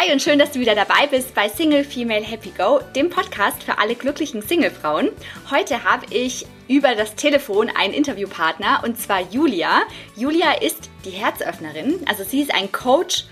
Hi 0.00 0.10
und 0.12 0.22
schön, 0.22 0.38
dass 0.38 0.52
du 0.52 0.60
wieder 0.60 0.74
dabei 0.74 1.08
bist 1.10 1.34
bei 1.34 1.50
Single 1.50 1.84
Female 1.84 2.24
Happy 2.24 2.54
Go, 2.56 2.80
dem 2.96 3.10
Podcast 3.10 3.62
für 3.62 3.76
alle 3.76 3.94
glücklichen 3.94 4.40
Singlefrauen. 4.40 5.10
Heute 5.50 5.84
habe 5.84 6.06
ich 6.08 6.46
über 6.68 6.94
das 6.94 7.16
Telefon 7.16 7.68
einen 7.68 7.92
Interviewpartner 7.92 8.80
und 8.82 8.98
zwar 8.98 9.20
Julia. 9.20 9.82
Julia 10.16 10.52
ist 10.52 10.88
die 11.04 11.10
Herzöffnerin, 11.10 12.00
also 12.06 12.24
sie 12.24 12.40
ist 12.40 12.54
ein 12.54 12.72
Coach 12.72 13.24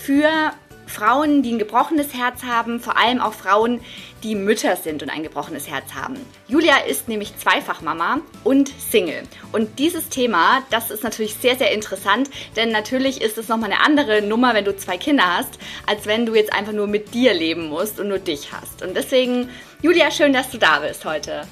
für 0.00 0.50
Frauen, 0.86 1.42
die 1.42 1.52
ein 1.52 1.58
gebrochenes 1.58 2.14
Herz 2.14 2.42
haben, 2.44 2.80
vor 2.80 2.96
allem 2.96 3.20
auch 3.20 3.34
Frauen, 3.34 3.80
die 4.22 4.34
Mütter 4.34 4.76
sind 4.76 5.02
und 5.02 5.10
ein 5.10 5.22
gebrochenes 5.22 5.68
Herz 5.68 5.94
haben. 5.94 6.16
Julia 6.48 6.78
ist 6.78 7.08
nämlich 7.08 7.36
Zweifachmama 7.36 8.20
und 8.44 8.68
Single. 8.68 9.22
Und 9.52 9.78
dieses 9.78 10.08
Thema, 10.08 10.62
das 10.70 10.90
ist 10.90 11.04
natürlich 11.04 11.34
sehr, 11.34 11.56
sehr 11.56 11.72
interessant, 11.72 12.30
denn 12.56 12.70
natürlich 12.70 13.20
ist 13.20 13.38
es 13.38 13.48
nochmal 13.48 13.72
eine 13.72 13.84
andere 13.84 14.22
Nummer, 14.22 14.54
wenn 14.54 14.64
du 14.64 14.76
zwei 14.76 14.96
Kinder 14.96 15.36
hast, 15.36 15.58
als 15.86 16.06
wenn 16.06 16.26
du 16.26 16.34
jetzt 16.34 16.52
einfach 16.52 16.72
nur 16.72 16.86
mit 16.86 17.14
dir 17.14 17.34
leben 17.34 17.68
musst 17.68 18.00
und 18.00 18.08
nur 18.08 18.18
dich 18.18 18.52
hast. 18.52 18.82
Und 18.82 18.96
deswegen, 18.96 19.50
Julia, 19.82 20.10
schön, 20.10 20.32
dass 20.32 20.50
du 20.50 20.58
da 20.58 20.80
bist 20.80 21.04
heute. 21.04 21.42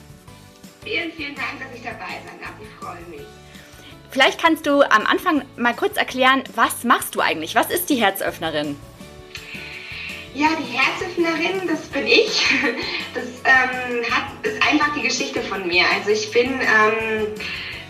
Vielen, 0.82 1.12
vielen 1.12 1.34
Dank, 1.34 1.60
dass 1.60 1.76
ich 1.76 1.82
dabei 1.82 2.20
sein 2.26 2.38
darf. 2.40 2.52
Ich 2.60 2.84
freue 2.84 3.00
mich. 3.10 3.26
Vielleicht 4.10 4.40
kannst 4.40 4.66
du 4.66 4.82
am 4.82 5.06
Anfang 5.06 5.42
mal 5.56 5.74
kurz 5.74 5.96
erklären, 5.96 6.44
was 6.54 6.84
machst 6.84 7.16
du 7.16 7.20
eigentlich? 7.20 7.56
Was 7.56 7.68
ist 7.68 7.90
die 7.90 7.96
Herzöffnerin? 7.96 8.76
Ja, 10.34 10.48
die 10.58 10.76
Herzöffnerin, 10.76 11.68
das 11.68 11.82
bin 11.86 12.08
ich. 12.08 12.44
Das 13.14 13.24
ähm, 13.44 14.02
hat, 14.10 14.24
ist 14.42 14.60
einfach 14.68 14.92
die 14.96 15.02
Geschichte 15.02 15.40
von 15.42 15.64
mir. 15.68 15.84
Also 15.94 16.10
ich 16.10 16.28
bin 16.32 16.60
ähm, 16.60 17.26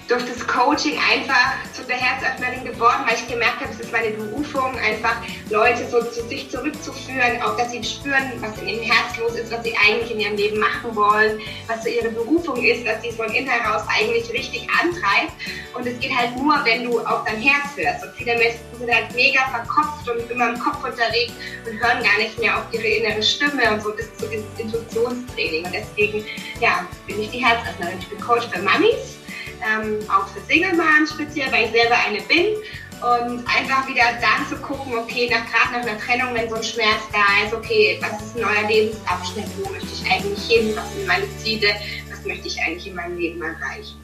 durch 0.08 0.24
das 0.26 0.46
Coaching 0.46 0.98
einfach 0.98 1.54
zu 1.72 1.82
der 1.84 1.96
Herzöffnerin 1.96 2.64
geworden, 2.64 3.04
weil 3.06 3.14
ich 3.14 3.26
gemerkt 3.26 3.60
habe, 3.60 3.70
es 3.72 3.80
ist 3.80 3.92
meine 3.92 4.10
Berufung, 4.10 4.76
einfach 4.78 5.16
Leute 5.50 5.88
so 5.88 6.02
zu 6.02 6.26
sich 6.28 6.50
zurückzuführen, 6.50 7.40
auch 7.42 7.56
dass 7.56 7.70
sie 7.70 7.82
spüren, 7.82 8.32
was 8.40 8.58
in 8.60 8.68
ihrem 8.68 8.82
Herz 8.82 9.16
los 9.18 9.34
ist, 9.34 9.50
was 9.50 9.64
sie 9.64 9.74
eigentlich 9.76 10.10
in 10.10 10.20
ihrem 10.20 10.36
Leben 10.36 10.60
machen 10.60 10.94
wollen, 10.94 11.40
was 11.66 11.82
so 11.84 11.88
ihre 11.88 12.10
Berufung 12.10 12.62
ist, 12.62 12.86
dass 12.86 13.00
sie 13.02 13.08
es 13.08 13.16
von 13.16 13.32
innen 13.32 13.48
heraus 13.48 13.82
eigentlich 13.88 14.30
richtig 14.30 14.68
antreibt. 14.70 15.32
Und 15.74 15.86
es 15.86 15.98
geht 15.98 16.14
halt 16.14 16.36
nur, 16.36 16.54
wenn 16.64 16.84
du 16.84 17.00
auf 17.00 17.24
dein 17.24 17.40
Herz 17.40 17.76
hörst. 17.76 18.04
Und 18.04 18.14
viele 18.16 18.36
Menschen 18.36 18.60
sind 18.78 18.94
halt 18.94 19.14
mega 19.14 19.40
verkopft 19.48 20.08
und 20.08 20.30
immer 20.30 20.50
im 20.50 20.58
Kopf 20.58 20.84
unterwegs 20.84 21.32
und 21.66 21.72
hören 21.80 22.02
gar 22.02 22.18
nicht 22.18 22.38
mehr 22.38 22.58
auf 22.58 22.64
ihre 22.72 22.86
innere 22.86 23.22
Stimme 23.22 23.72
und 23.72 23.82
so 23.82 23.92
bis 23.92 24.14
zu 24.16 24.26
diesem 24.26 24.46
Intuitionstraining. 24.58 25.64
Und 25.64 25.72
deswegen, 25.72 26.24
ja, 26.60 26.86
bin 27.06 27.22
ich 27.22 27.30
die 27.30 27.44
Herzöffnerin. 27.44 27.98
Ich 27.98 28.08
bin 28.08 28.20
Coach 28.20 28.46
für 28.52 28.60
Mamis 28.60 29.23
ähm, 29.64 29.98
auch 30.08 30.28
für 30.28 30.40
Single-Mom 30.40 31.06
speziell, 31.06 31.50
weil 31.52 31.66
ich 31.66 31.72
selber 31.72 31.96
eine 32.06 32.20
bin. 32.22 32.56
Und 33.00 33.44
einfach 33.46 33.86
wieder 33.86 34.04
dann 34.20 34.46
zu 34.48 34.56
gucken, 34.62 34.96
okay, 34.96 35.28
nach, 35.28 35.44
gerade 35.50 35.78
nach 35.78 35.86
einer 35.86 35.98
Trennung, 35.98 36.32
wenn 36.32 36.48
so 36.48 36.54
ein 36.54 36.62
Schmerz 36.62 37.02
da 37.12 37.44
ist, 37.44 37.52
okay, 37.52 37.98
was 38.00 38.22
ist 38.22 38.36
ein 38.36 38.42
neuer 38.42 38.68
Lebensabschnitt, 38.68 39.44
wo 39.58 39.70
möchte 39.70 39.88
ich 39.92 40.10
eigentlich 40.10 40.46
hin, 40.46 40.72
was 40.74 40.94
sind 40.94 41.06
meine 41.06 41.36
Ziele, 41.36 41.68
was 42.08 42.24
möchte 42.24 42.48
ich 42.48 42.58
eigentlich 42.62 42.86
in 42.86 42.94
meinem 42.94 43.18
Leben 43.18 43.42
erreichen. 43.42 44.00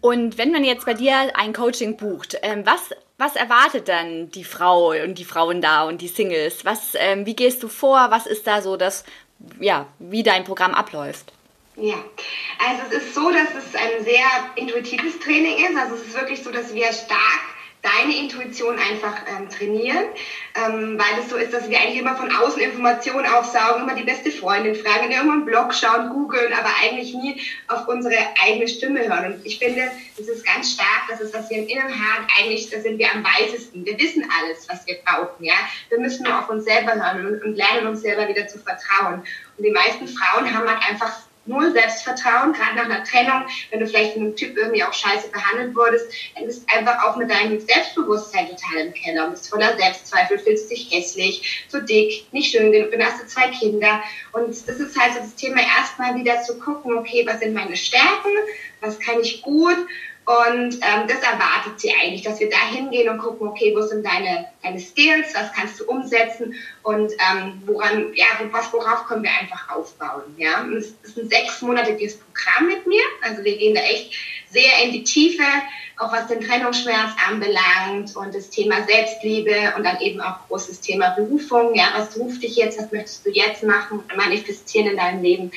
Und 0.00 0.38
wenn 0.38 0.50
man 0.50 0.64
jetzt 0.64 0.86
bei 0.86 0.94
dir 0.94 1.36
ein 1.36 1.52
Coaching 1.52 1.96
bucht, 1.96 2.38
ähm, 2.42 2.64
was, 2.64 2.90
was 3.18 3.36
erwartet 3.36 3.88
dann 3.88 4.30
die 4.30 4.44
Frau 4.44 4.90
und 4.90 5.18
die 5.18 5.24
Frauen 5.24 5.60
da 5.60 5.84
und 5.84 6.00
die 6.00 6.08
Singles? 6.08 6.64
Was, 6.64 6.94
ähm, 6.94 7.26
wie 7.26 7.36
gehst 7.36 7.62
du 7.62 7.68
vor? 7.68 8.06
Was 8.10 8.26
ist 8.26 8.46
da 8.46 8.62
so 8.62 8.76
das, 8.76 9.04
ja, 9.60 9.86
wie 9.98 10.22
dein 10.22 10.44
Programm 10.44 10.74
abläuft? 10.74 11.32
Ja, 11.76 11.96
also 12.58 12.82
es 12.90 13.04
ist 13.04 13.14
so, 13.14 13.30
dass 13.30 13.54
es 13.54 13.74
ein 13.74 14.02
sehr 14.04 14.26
intuitives 14.56 15.18
Training 15.20 15.58
ist. 15.58 15.76
Also 15.76 15.96
es 15.96 16.06
ist 16.06 16.14
wirklich 16.14 16.42
so, 16.42 16.50
dass 16.50 16.74
wir 16.74 16.90
stark 16.92 17.40
deine 17.82 18.16
Intuition 18.16 18.78
einfach 18.78 19.14
ähm, 19.28 19.48
trainieren, 19.48 20.06
ähm, 20.54 20.98
weil 20.98 21.22
es 21.22 21.30
so 21.30 21.36
ist, 21.36 21.52
dass 21.52 21.68
wir 21.68 21.78
eigentlich 21.78 22.00
immer 22.00 22.16
von 22.16 22.34
außen 22.34 22.60
Informationen 22.60 23.26
aufsaugen, 23.26 23.82
immer 23.82 23.94
die 23.94 24.02
beste 24.02 24.30
Freundin 24.32 24.74
fragen, 24.74 25.12
irgendwo 25.12 25.32
einen 25.32 25.44
Blog 25.44 25.72
schauen, 25.72 26.08
googeln, 26.08 26.52
aber 26.52 26.70
eigentlich 26.82 27.14
nie 27.14 27.40
auf 27.68 27.86
unsere 27.86 28.16
eigene 28.42 28.66
Stimme 28.66 29.06
hören. 29.06 29.34
Und 29.34 29.46
ich 29.46 29.58
finde, 29.58 29.90
es 30.18 30.26
ist 30.26 30.44
ganz 30.44 30.72
stark, 30.72 31.06
dass 31.08 31.20
es, 31.20 31.32
was 31.32 31.48
wir 31.50 31.58
im 31.58 31.68
Inneren 31.68 31.92
haben, 31.92 32.26
eigentlich, 32.40 32.70
da 32.70 32.80
sind 32.80 32.98
wir 32.98 33.12
am 33.12 33.22
weisesten. 33.22 33.84
Wir 33.84 33.98
wissen 33.98 34.24
alles, 34.40 34.68
was 34.68 34.84
wir 34.86 34.96
brauchen, 35.04 35.44
ja. 35.44 35.54
Wir 35.90 36.00
müssen 36.00 36.24
nur 36.24 36.38
auf 36.38 36.48
uns 36.48 36.64
selber 36.64 36.94
hören 36.94 37.26
und, 37.26 37.42
und 37.44 37.54
lernen 37.54 37.86
uns 37.86 38.00
selber 38.00 38.26
wieder 38.26 38.48
zu 38.48 38.58
vertrauen. 38.58 39.22
Und 39.56 39.64
die 39.64 39.70
meisten 39.70 40.08
Frauen 40.08 40.52
haben 40.52 40.68
halt 40.68 40.82
einfach 40.88 41.25
null 41.46 41.72
Selbstvertrauen, 41.72 42.52
gerade 42.52 42.76
nach 42.76 42.84
einer 42.84 43.04
Trennung, 43.04 43.44
wenn 43.70 43.80
du 43.80 43.86
vielleicht 43.86 44.14
von 44.14 44.22
einem 44.22 44.36
Typ 44.36 44.56
irgendwie 44.56 44.82
auch 44.82 44.92
scheiße 44.92 45.28
behandelt 45.28 45.74
wurdest, 45.74 46.06
dann 46.34 46.46
bist 46.46 46.62
du 46.62 46.76
einfach 46.76 47.04
auch 47.04 47.16
mit 47.16 47.30
deinem 47.30 47.60
Selbstbewusstsein 47.60 48.48
total 48.48 48.86
im 48.86 48.94
Keller 48.94 49.26
und 49.26 49.32
bist 49.32 49.48
voller 49.48 49.76
Selbstzweifel, 49.76 50.38
fühlst 50.38 50.70
dich 50.70 50.90
hässlich, 50.90 51.66
zu 51.68 51.82
dick, 51.82 52.26
nicht 52.32 52.50
schön 52.50 52.72
genug, 52.72 52.90
dann 52.92 53.04
hast 53.04 53.22
du 53.22 53.26
zwei 53.26 53.48
Kinder. 53.48 54.00
Und 54.32 54.48
das 54.48 54.76
ist 54.76 54.98
halt 54.98 55.14
so 55.14 55.20
das 55.20 55.34
Thema 55.34 55.60
erstmal 55.60 56.14
wieder 56.14 56.42
zu 56.42 56.58
gucken, 56.58 56.96
okay, 56.96 57.24
was 57.26 57.40
sind 57.40 57.54
meine 57.54 57.76
Stärken, 57.76 58.30
was 58.80 58.98
kann 58.98 59.20
ich 59.20 59.42
gut 59.42 59.76
und 60.26 60.74
ähm, 60.74 61.06
das 61.06 61.22
erwartet 61.22 61.78
sie 61.78 61.92
eigentlich, 61.94 62.22
dass 62.22 62.40
wir 62.40 62.50
da 62.50 62.58
hingehen 62.58 63.08
und 63.08 63.18
gucken, 63.18 63.46
okay, 63.46 63.72
wo 63.76 63.82
sind 63.82 64.04
deine, 64.04 64.46
deine 64.60 64.80
Skills, 64.80 65.32
was 65.34 65.52
kannst 65.52 65.78
du 65.78 65.84
umsetzen 65.84 66.52
und 66.82 67.12
ähm, 67.12 67.62
woran, 67.64 68.12
ja, 68.12 68.26
was, 68.50 68.72
worauf 68.72 69.06
können 69.06 69.22
wir 69.22 69.30
einfach 69.40 69.68
aufbauen. 69.68 70.24
Ja? 70.36 70.66
es 70.76 70.94
ist 71.04 71.16
ein 71.16 71.28
sechsmonatiges 71.28 72.18
Programm 72.18 72.66
mit 72.66 72.88
mir, 72.88 73.02
also 73.22 73.44
wir 73.44 73.56
gehen 73.56 73.76
da 73.76 73.82
echt 73.82 74.14
sehr 74.50 74.82
in 74.82 74.92
die 74.92 75.04
Tiefe, 75.04 75.44
auch 75.96 76.10
was 76.10 76.26
den 76.26 76.40
Trennungsschmerz 76.40 77.12
anbelangt 77.28 78.16
und 78.16 78.34
das 78.34 78.50
Thema 78.50 78.82
Selbstliebe 78.84 79.74
und 79.76 79.84
dann 79.84 80.00
eben 80.00 80.20
auch 80.20 80.48
großes 80.48 80.80
Thema 80.80 81.10
Berufung. 81.10 81.72
Ja, 81.76 81.92
was 81.96 82.18
ruft 82.18 82.42
dich 82.42 82.56
jetzt, 82.56 82.80
was 82.80 82.90
möchtest 82.90 83.24
du 83.24 83.30
jetzt 83.30 83.62
machen, 83.62 84.02
manifestieren 84.16 84.88
in 84.88 84.96
deinem 84.96 85.22
Leben? 85.22 85.52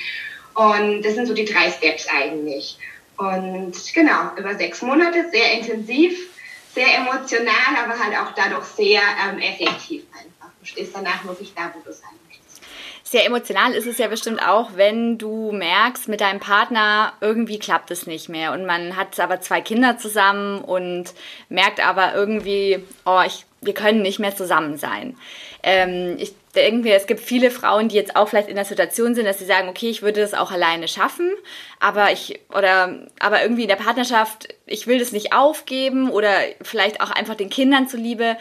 Und 0.53 1.01
das 1.01 1.15
sind 1.15 1.27
so 1.27 1.33
die 1.33 1.45
drei 1.45 1.71
Steps 1.71 2.07
eigentlich. 2.07 2.77
Und 3.19 3.73
genau, 3.93 4.31
über 4.37 4.55
sechs 4.55 4.81
Monate, 4.81 5.29
sehr 5.29 5.59
intensiv, 5.59 6.29
sehr 6.73 6.99
emotional, 6.99 7.75
aber 7.83 7.99
halt 7.99 8.17
auch 8.17 8.33
dadurch 8.33 8.63
sehr 8.63 9.01
ähm, 9.01 9.39
effektiv 9.39 10.03
einfach. 10.13 10.53
Du 10.61 10.65
stehst 10.65 10.95
danach 10.95 11.25
wirklich 11.25 11.53
da, 11.53 11.69
wo 11.75 11.81
du 11.81 11.91
sein 11.91 12.11
möchtest. 12.29 12.61
Sehr 13.03 13.25
emotional 13.25 13.73
ist 13.73 13.87
es 13.87 13.97
ja 13.97 14.07
bestimmt 14.07 14.41
auch, 14.41 14.69
wenn 14.75 15.17
du 15.17 15.51
merkst, 15.51 16.07
mit 16.07 16.21
deinem 16.21 16.39
Partner 16.39 17.11
irgendwie 17.19 17.59
klappt 17.59 17.91
es 17.91 18.07
nicht 18.07 18.29
mehr 18.29 18.53
und 18.53 18.65
man 18.65 18.95
hat 18.95 19.19
aber 19.19 19.41
zwei 19.41 19.59
Kinder 19.59 19.97
zusammen 19.97 20.61
und 20.61 21.13
merkt 21.49 21.85
aber 21.85 22.13
irgendwie, 22.13 22.81
oh, 23.05 23.21
ich, 23.25 23.45
wir 23.59 23.73
können 23.73 24.01
nicht 24.01 24.19
mehr 24.19 24.33
zusammen 24.33 24.77
sein. 24.77 25.17
Ähm, 25.61 26.15
ich 26.17 26.33
denke, 26.55 26.93
es 26.93 27.05
gibt 27.05 27.19
viele 27.19 27.51
Frauen, 27.51 27.89
die 27.89 27.95
jetzt 27.95 28.15
auch 28.15 28.27
vielleicht 28.27 28.47
in 28.49 28.55
der 28.55 28.65
Situation 28.65 29.13
sind, 29.13 29.25
dass 29.25 29.39
sie 29.39 29.45
sagen, 29.45 29.69
okay, 29.69 29.89
ich 29.89 30.01
würde 30.01 30.21
das 30.21 30.33
auch 30.33 30.51
alleine 30.51 30.87
schaffen, 30.87 31.31
aber 31.79 32.11
ich 32.11 32.39
oder 32.49 32.97
aber 33.19 33.41
irgendwie 33.41 33.63
in 33.63 33.67
der 33.67 33.75
Partnerschaft, 33.75 34.47
ich 34.65 34.87
will 34.87 34.99
das 34.99 35.11
nicht 35.11 35.33
aufgeben 35.33 36.09
oder 36.09 36.31
vielleicht 36.61 37.01
auch 37.01 37.11
einfach 37.11 37.35
den 37.35 37.49
Kindern 37.49 37.87
zuliebe. 37.87 38.37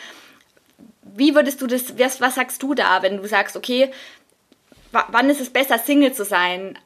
Wie 1.03 1.35
würdest 1.35 1.61
du 1.61 1.67
das, 1.67 1.99
was, 1.99 2.21
was 2.21 2.37
sagst 2.37 2.63
du 2.63 2.75
da, 2.75 3.03
wenn 3.03 3.17
du 3.17 3.27
sagst, 3.27 3.57
okay, 3.57 3.91
wann 4.93 5.31
ist 5.31 5.41
es 5.41 5.51
besser, 5.51 5.79
Single 5.79 6.13
zu 6.13 6.25
sein, 6.25 6.79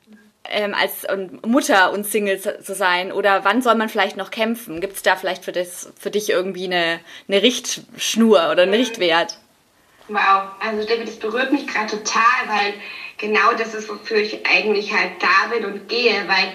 ähm, 0.45 0.75
als 0.75 1.05
und 1.09 1.47
Mutter 1.47 1.93
und 1.93 2.05
Single 2.05 2.41
zu, 2.41 2.61
zu, 2.61 2.75
sein? 2.75 3.13
Oder 3.13 3.45
wann 3.45 3.63
soll 3.63 3.75
man 3.75 3.89
vielleicht 3.89 4.17
noch 4.17 4.31
kämpfen? 4.31 4.81
Gibt 4.81 4.97
es 4.97 5.03
da 5.03 5.17
vielleicht 5.17 5.45
für, 5.45 5.53
das, 5.53 5.93
für 5.99 6.11
dich 6.11 6.31
irgendwie 6.31 6.65
eine, 6.65 7.01
eine 7.29 7.43
Richtschnur 7.43 8.51
oder 8.51 8.63
einen 8.63 8.75
Richtwert? 8.75 9.39
Wow, 10.13 10.51
also 10.61 10.87
David, 10.87 11.09
das 11.09 11.17
berührt 11.17 11.53
mich 11.53 11.67
gerade 11.67 11.87
total, 11.87 12.47
weil 12.47 12.75
genau 13.17 13.55
das 13.57 13.73
ist, 13.73 13.89
wofür 13.89 14.19
ich 14.19 14.47
eigentlich 14.47 14.93
halt 14.93 15.13
da 15.21 15.49
bin 15.51 15.65
und 15.65 15.89
gehe, 15.89 16.29
weil 16.29 16.53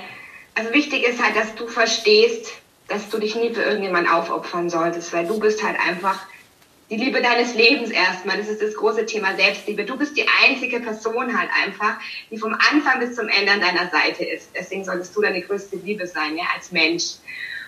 also 0.54 0.72
wichtig 0.74 1.04
ist 1.04 1.24
halt, 1.24 1.36
dass 1.36 1.56
du 1.56 1.68
verstehst, 1.68 2.52
dass 2.88 3.10
du 3.10 3.18
dich 3.18 3.36
nie 3.36 3.54
für 3.54 3.64
irgendjemanden 3.64 4.12
aufopfern 4.12 4.70
solltest, 4.70 5.12
weil 5.12 5.26
du 5.26 5.40
bist 5.40 5.64
halt 5.64 5.80
einfach 5.80 6.20
die 6.90 6.98
Liebe 6.98 7.22
deines 7.22 7.54
Lebens 7.56 7.90
erstmal. 7.90 8.38
Das 8.38 8.48
ist 8.48 8.62
das 8.62 8.76
große 8.76 9.06
Thema 9.06 9.36
Selbstliebe. 9.36 9.86
Du 9.86 9.98
bist 9.98 10.16
die 10.16 10.26
einzige 10.44 10.80
Person 10.80 11.38
halt 11.38 11.50
einfach, 11.64 12.00
die 12.30 12.38
vom 12.38 12.54
Anfang 12.54 13.00
bis 13.00 13.16
zum 13.16 13.28
Ende 13.28 13.52
an 13.52 13.62
deiner 13.62 13.90
Seite 13.90 14.24
ist. 14.24 14.50
Deswegen 14.56 14.86
solltest 14.86 15.16
du 15.16 15.22
deine 15.22 15.42
größte 15.42 15.78
Liebe 15.78 16.08
sein, 16.08 16.38
ja, 16.38 16.46
als 16.56 16.72
Mensch. 16.72 17.16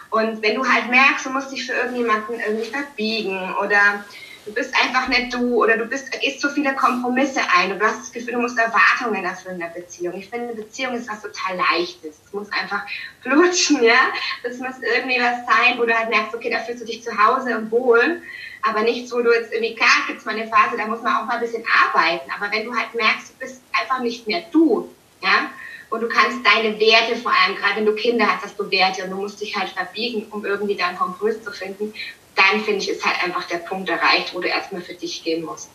Und 0.10 0.42
wenn 0.42 0.56
du 0.56 0.68
halt 0.68 0.90
merkst, 0.90 1.26
du 1.26 1.32
musst 1.32 1.52
dich 1.52 1.66
für 1.66 1.74
irgendjemanden 1.74 2.40
irgendwie 2.40 2.70
verbiegen 2.70 3.56
oder 3.62 4.04
du 4.50 4.56
bist 4.56 4.74
einfach 4.76 5.08
nicht 5.08 5.34
du 5.34 5.64
oder 5.64 5.78
du 5.78 5.86
bist, 5.86 6.12
gehst 6.20 6.42
zu 6.42 6.50
viele 6.50 6.74
Kompromisse 6.74 7.40
ein 7.56 7.72
und 7.72 7.80
du 7.80 7.86
hast 7.86 8.00
das 8.00 8.12
Gefühl, 8.12 8.34
du 8.34 8.40
musst 8.40 8.58
Erwartungen 8.58 9.24
erfüllen 9.24 9.56
in 9.56 9.62
der 9.62 9.68
Beziehung. 9.68 10.16
Ich 10.16 10.30
finde, 10.30 10.48
eine 10.48 10.56
Beziehung 10.56 10.96
ist 10.96 11.08
was 11.08 11.22
total 11.22 11.58
Leichtes. 11.58 12.18
Es 12.26 12.34
muss 12.34 12.52
einfach 12.52 12.84
flutschen, 13.22 13.84
ja. 13.84 14.12
Das 14.44 14.58
muss 14.58 14.76
irgendwie 14.82 15.20
was 15.20 15.46
sein, 15.46 15.78
wo 15.78 15.86
du 15.86 15.98
halt 15.98 16.10
merkst, 16.10 16.34
okay, 16.34 16.50
da 16.50 16.60
fühlst 16.60 16.82
du 16.82 16.86
dich 16.86 17.04
zu 17.04 17.16
Hause 17.16 17.58
und 17.58 17.72
wohl, 17.72 18.22
aber 18.64 18.82
nichts, 18.82 19.12
wo 19.12 19.22
du 19.22 19.32
jetzt 19.32 19.54
irgendwie, 19.54 19.76
klar 19.76 19.90
gibt 20.08 20.20
es 20.20 20.26
mal 20.26 20.36
eine 20.36 20.48
Phase, 20.48 20.78
da 20.78 20.88
muss 20.88 21.02
man 21.02 21.16
auch 21.16 21.26
mal 21.26 21.36
ein 21.36 21.42
bisschen 21.42 21.64
arbeiten, 21.86 22.30
aber 22.36 22.52
wenn 22.52 22.66
du 22.66 22.76
halt 22.76 22.94
merkst, 22.94 23.30
du 23.30 23.46
bist 23.46 23.62
einfach 23.80 24.00
nicht 24.00 24.28
mehr 24.28 24.44
du, 24.52 24.90
ja, 25.22 25.50
und 25.90 26.02
du 26.02 26.08
kannst 26.08 26.40
deine 26.46 26.80
Werte, 26.80 27.16
vor 27.16 27.32
allem 27.32 27.56
gerade 27.56 27.78
wenn 27.78 27.86
du 27.86 27.96
Kinder 27.96 28.28
hast, 28.28 28.44
hast 28.44 28.60
du 28.60 28.70
Werte 28.70 29.04
und 29.04 29.12
du 29.12 29.18
musst 29.18 29.42
dich 29.42 29.56
halt 29.58 29.70
verbiegen, 29.70 30.28
um 30.32 30.46
irgendwie 30.46 30.76
da 30.76 30.88
einen 30.88 30.98
Kompromiss 30.98 31.44
zu 31.44 31.52
finden 31.52 31.94
dann 32.40 32.62
finde 32.62 32.80
ich, 32.80 32.90
ist 32.90 33.06
halt 33.06 33.24
einfach 33.24 33.46
der 33.48 33.58
Punkt 33.58 33.90
erreicht, 33.90 34.34
wo 34.34 34.40
du 34.40 34.48
erstmal 34.48 34.82
für 34.82 34.94
dich 34.94 35.24
gehen 35.24 35.44
musst. 35.44 35.70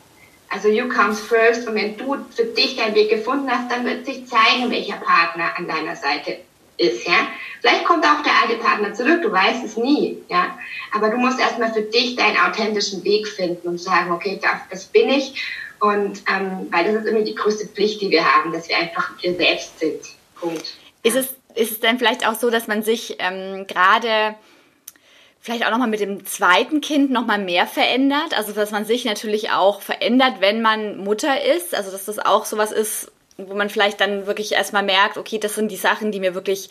Also 0.48 0.68
you 0.68 0.88
comes 0.88 1.20
first 1.20 1.66
und 1.68 1.74
wenn 1.74 1.96
du 1.96 2.16
für 2.34 2.44
dich 2.44 2.76
deinen 2.76 2.94
Weg 2.94 3.10
gefunden 3.10 3.50
hast, 3.50 3.70
dann 3.70 3.84
wird 3.84 4.06
sich 4.06 4.26
zeigen, 4.26 4.70
welcher 4.70 4.96
Partner 4.96 5.56
an 5.56 5.66
deiner 5.66 5.96
Seite 5.96 6.38
ist, 6.76 7.06
ja. 7.06 7.28
Vielleicht 7.60 7.84
kommt 7.84 8.04
auch 8.04 8.22
der 8.22 8.32
alte 8.42 8.56
Partner 8.56 8.92
zurück, 8.94 9.22
du 9.22 9.32
weißt 9.32 9.64
es 9.64 9.76
nie, 9.76 10.18
ja. 10.28 10.58
Aber 10.92 11.10
du 11.10 11.16
musst 11.16 11.40
erstmal 11.40 11.72
für 11.72 11.82
dich 11.82 12.16
deinen 12.16 12.36
authentischen 12.38 13.04
Weg 13.04 13.26
finden 13.28 13.68
und 13.68 13.78
sagen, 13.78 14.12
okay, 14.12 14.38
das, 14.40 14.60
das 14.70 14.84
bin 14.86 15.08
ich. 15.08 15.34
Und 15.84 16.22
ähm, 16.34 16.68
weil 16.70 16.86
das 16.86 16.94
ist 16.94 17.04
irgendwie 17.04 17.26
die 17.26 17.34
größte 17.34 17.66
Pflicht, 17.66 18.00
die 18.00 18.08
wir 18.08 18.24
haben, 18.24 18.54
dass 18.54 18.70
wir 18.70 18.78
einfach 18.78 19.10
wir 19.20 19.34
selbst 19.34 19.78
sind. 19.78 20.00
Punkt. 20.34 20.78
Ist 21.02 21.14
es, 21.14 21.34
ist 21.54 21.72
es 21.72 21.80
dann 21.80 21.98
vielleicht 21.98 22.26
auch 22.26 22.32
so, 22.32 22.48
dass 22.48 22.68
man 22.68 22.82
sich 22.82 23.16
ähm, 23.18 23.66
gerade 23.66 24.34
vielleicht 25.40 25.66
auch 25.66 25.70
nochmal 25.70 25.88
mit 25.88 26.00
dem 26.00 26.24
zweiten 26.24 26.80
Kind 26.80 27.10
nochmal 27.10 27.38
mehr 27.38 27.66
verändert? 27.66 28.34
Also 28.34 28.52
dass 28.52 28.70
man 28.70 28.86
sich 28.86 29.04
natürlich 29.04 29.50
auch 29.50 29.82
verändert, 29.82 30.36
wenn 30.40 30.62
man 30.62 30.96
Mutter 30.96 31.44
ist. 31.54 31.74
Also 31.74 31.90
dass 31.90 32.06
das 32.06 32.18
auch 32.18 32.46
sowas 32.46 32.72
ist, 32.72 33.12
wo 33.36 33.54
man 33.54 33.68
vielleicht 33.68 34.00
dann 34.00 34.26
wirklich 34.26 34.52
erstmal 34.52 34.84
merkt, 34.84 35.18
okay, 35.18 35.38
das 35.38 35.54
sind 35.54 35.70
die 35.70 35.76
Sachen, 35.76 36.12
die 36.12 36.20
mir 36.20 36.34
wirklich 36.34 36.70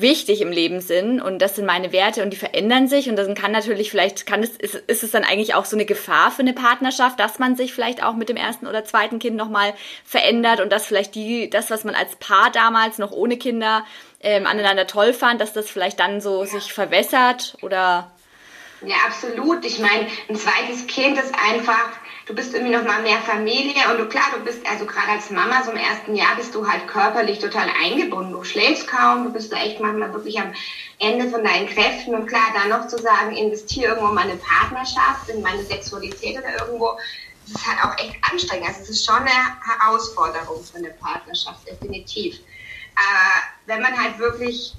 wichtig 0.00 0.40
im 0.40 0.50
Leben 0.50 0.80
sind 0.80 1.20
und 1.20 1.40
das 1.40 1.56
sind 1.56 1.66
meine 1.66 1.92
Werte 1.92 2.22
und 2.22 2.30
die 2.30 2.36
verändern 2.36 2.88
sich 2.88 3.08
und 3.08 3.16
dann 3.16 3.34
kann 3.34 3.52
natürlich 3.52 3.90
vielleicht 3.90 4.26
kann 4.26 4.42
es 4.42 4.50
ist, 4.50 4.74
ist 4.74 5.02
es 5.02 5.10
dann 5.10 5.24
eigentlich 5.24 5.54
auch 5.54 5.64
so 5.64 5.76
eine 5.76 5.84
Gefahr 5.84 6.30
für 6.30 6.42
eine 6.42 6.52
Partnerschaft, 6.52 7.20
dass 7.20 7.38
man 7.38 7.56
sich 7.56 7.72
vielleicht 7.72 8.02
auch 8.02 8.14
mit 8.14 8.28
dem 8.28 8.36
ersten 8.36 8.66
oder 8.66 8.84
zweiten 8.84 9.18
Kind 9.18 9.36
noch 9.36 9.48
mal 9.48 9.74
verändert 10.04 10.60
und 10.60 10.70
dass 10.70 10.86
vielleicht 10.86 11.14
die 11.14 11.48
das 11.50 11.70
was 11.70 11.84
man 11.84 11.94
als 11.94 12.16
Paar 12.16 12.50
damals 12.50 12.98
noch 12.98 13.12
ohne 13.12 13.36
Kinder 13.36 13.84
ähm, 14.20 14.46
aneinander 14.46 14.86
toll 14.86 15.12
fand, 15.12 15.40
dass 15.40 15.52
das 15.52 15.70
vielleicht 15.70 16.00
dann 16.00 16.20
so 16.20 16.42
ja. 16.42 16.46
sich 16.46 16.72
verwässert 16.72 17.56
oder 17.62 18.10
ja 18.84 18.96
absolut. 19.06 19.64
Ich 19.64 19.78
meine, 19.78 20.06
ein 20.28 20.36
zweites 20.36 20.86
Kind 20.86 21.18
ist 21.18 21.34
einfach 21.34 21.90
du 22.26 22.34
bist 22.34 22.54
irgendwie 22.54 22.74
noch 22.74 22.84
mal 22.84 23.02
mehr 23.02 23.18
Familie 23.18 23.90
und 23.90 23.98
du 23.98 24.08
klar, 24.08 24.24
du 24.34 24.42
bist 24.44 24.66
also 24.66 24.86
gerade 24.86 25.12
als 25.12 25.30
Mama 25.30 25.62
so 25.62 25.70
im 25.70 25.76
ersten 25.76 26.14
Jahr 26.14 26.36
bist 26.36 26.54
du 26.54 26.66
halt 26.66 26.86
körperlich 26.88 27.38
total 27.38 27.68
eingebunden. 27.82 28.32
Du 28.32 28.44
schläfst 28.44 28.86
kaum, 28.86 29.24
du 29.24 29.32
bist 29.32 29.52
da 29.52 29.56
echt 29.58 29.80
manchmal 29.80 30.12
wirklich 30.12 30.40
am 30.40 30.52
Ende 30.98 31.28
von 31.28 31.44
deinen 31.44 31.68
Kräften 31.68 32.14
und 32.14 32.26
klar, 32.26 32.46
da 32.54 32.66
noch 32.66 32.86
zu 32.88 32.98
sagen, 32.98 33.36
investiere 33.36 33.88
irgendwo 33.88 34.08
in 34.08 34.14
meine 34.14 34.36
Partnerschaft, 34.36 35.28
in 35.28 35.42
meine 35.42 35.62
Sexualität 35.64 36.38
oder 36.38 36.60
irgendwo, 36.60 36.98
das 37.46 37.60
ist 37.60 37.66
halt 37.66 37.84
auch 37.84 37.98
echt 37.98 38.16
anstrengend. 38.30 38.68
Also 38.68 38.80
es 38.82 38.88
ist 38.90 39.04
schon 39.04 39.16
eine 39.16 39.30
Herausforderung 39.60 40.64
für 40.64 40.78
eine 40.78 40.90
Partnerschaft, 40.90 41.68
definitiv. 41.68 42.36
Äh, 42.36 43.40
wenn 43.66 43.82
man 43.82 43.98
halt 44.02 44.18
wirklich, 44.18 44.74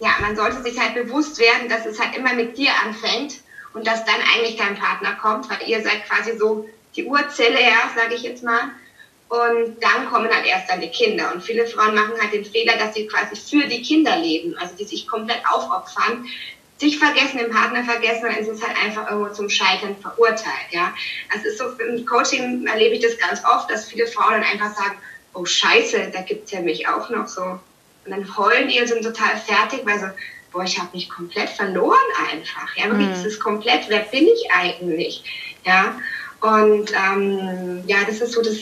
ja, 0.00 0.10
man 0.20 0.36
sollte 0.36 0.62
sich 0.62 0.78
halt 0.78 0.94
bewusst 0.94 1.38
werden, 1.38 1.68
dass 1.70 1.86
es 1.86 1.98
halt 1.98 2.14
immer 2.14 2.34
mit 2.34 2.58
dir 2.58 2.72
anfängt 2.84 3.40
und 3.72 3.86
dass 3.86 4.04
dann 4.04 4.20
eigentlich 4.34 4.56
dein 4.56 4.76
Partner 4.76 5.14
kommt, 5.14 5.48
weil 5.48 5.66
ihr 5.66 5.82
seid 5.82 6.04
quasi 6.06 6.36
so 6.36 6.68
die 6.96 7.04
Urzelle 7.04 7.60
ja, 7.60 7.90
sage 7.96 8.14
ich 8.14 8.22
jetzt 8.22 8.42
mal. 8.42 8.70
Und 9.28 9.80
dann 9.80 10.10
kommen 10.10 10.28
halt 10.28 10.44
erst 10.44 10.68
dann 10.68 10.80
die 10.80 10.88
Kinder. 10.88 11.32
Und 11.32 11.42
viele 11.42 11.66
Frauen 11.66 11.94
machen 11.94 12.20
halt 12.20 12.32
den 12.32 12.44
Fehler, 12.44 12.76
dass 12.76 12.94
sie 12.94 13.06
quasi 13.06 13.36
für 13.36 13.66
die 13.68 13.82
Kinder 13.82 14.16
leben, 14.16 14.56
also 14.58 14.74
die 14.74 14.84
sich 14.84 15.06
komplett 15.06 15.40
aufopfern, 15.48 16.26
sich 16.78 16.98
vergessen, 16.98 17.38
den 17.38 17.50
Partner 17.50 17.84
vergessen, 17.84 18.22
dann 18.22 18.36
ist 18.36 18.48
es 18.48 18.66
halt 18.66 18.76
einfach 18.82 19.08
irgendwo 19.08 19.32
zum 19.32 19.48
Scheitern 19.48 19.94
verurteilt. 20.00 20.70
Ja, 20.70 20.94
also 21.32 21.46
ist 21.46 21.58
so 21.58 21.66
im 21.78 22.04
Coaching 22.06 22.66
erlebe 22.66 22.96
ich 22.96 23.02
das 23.02 23.18
ganz 23.18 23.44
oft, 23.44 23.70
dass 23.70 23.88
viele 23.88 24.06
Frauen 24.06 24.32
dann 24.32 24.44
einfach 24.44 24.74
sagen, 24.74 24.96
oh 25.34 25.44
Scheiße, 25.44 26.10
da 26.12 26.22
gibt's 26.22 26.50
ja 26.50 26.60
mich 26.60 26.88
auch 26.88 27.10
noch 27.10 27.28
so. 27.28 27.42
Und 27.42 27.60
dann 28.10 28.36
heulen 28.36 28.68
die 28.68 28.80
und 28.80 28.88
sind 28.88 29.02
total 29.02 29.36
fertig, 29.36 29.82
weil 29.84 30.00
so, 30.00 30.06
boah, 30.52 30.64
ich 30.64 30.78
habe 30.78 30.88
mich 30.94 31.08
komplett 31.08 31.50
verloren 31.50 31.98
einfach. 32.32 32.74
Ja, 32.76 32.86
wirklich, 32.86 33.08
mhm. 33.08 33.12
das 33.12 33.26
ist 33.26 33.40
komplett, 33.40 33.88
wer 33.88 34.00
bin 34.00 34.26
ich 34.26 34.50
eigentlich? 34.50 35.22
Ja, 35.64 36.00
und 36.40 36.92
ähm, 36.92 37.82
ja, 37.86 37.98
das 38.06 38.20
ist 38.20 38.32
so 38.32 38.42
das, 38.42 38.56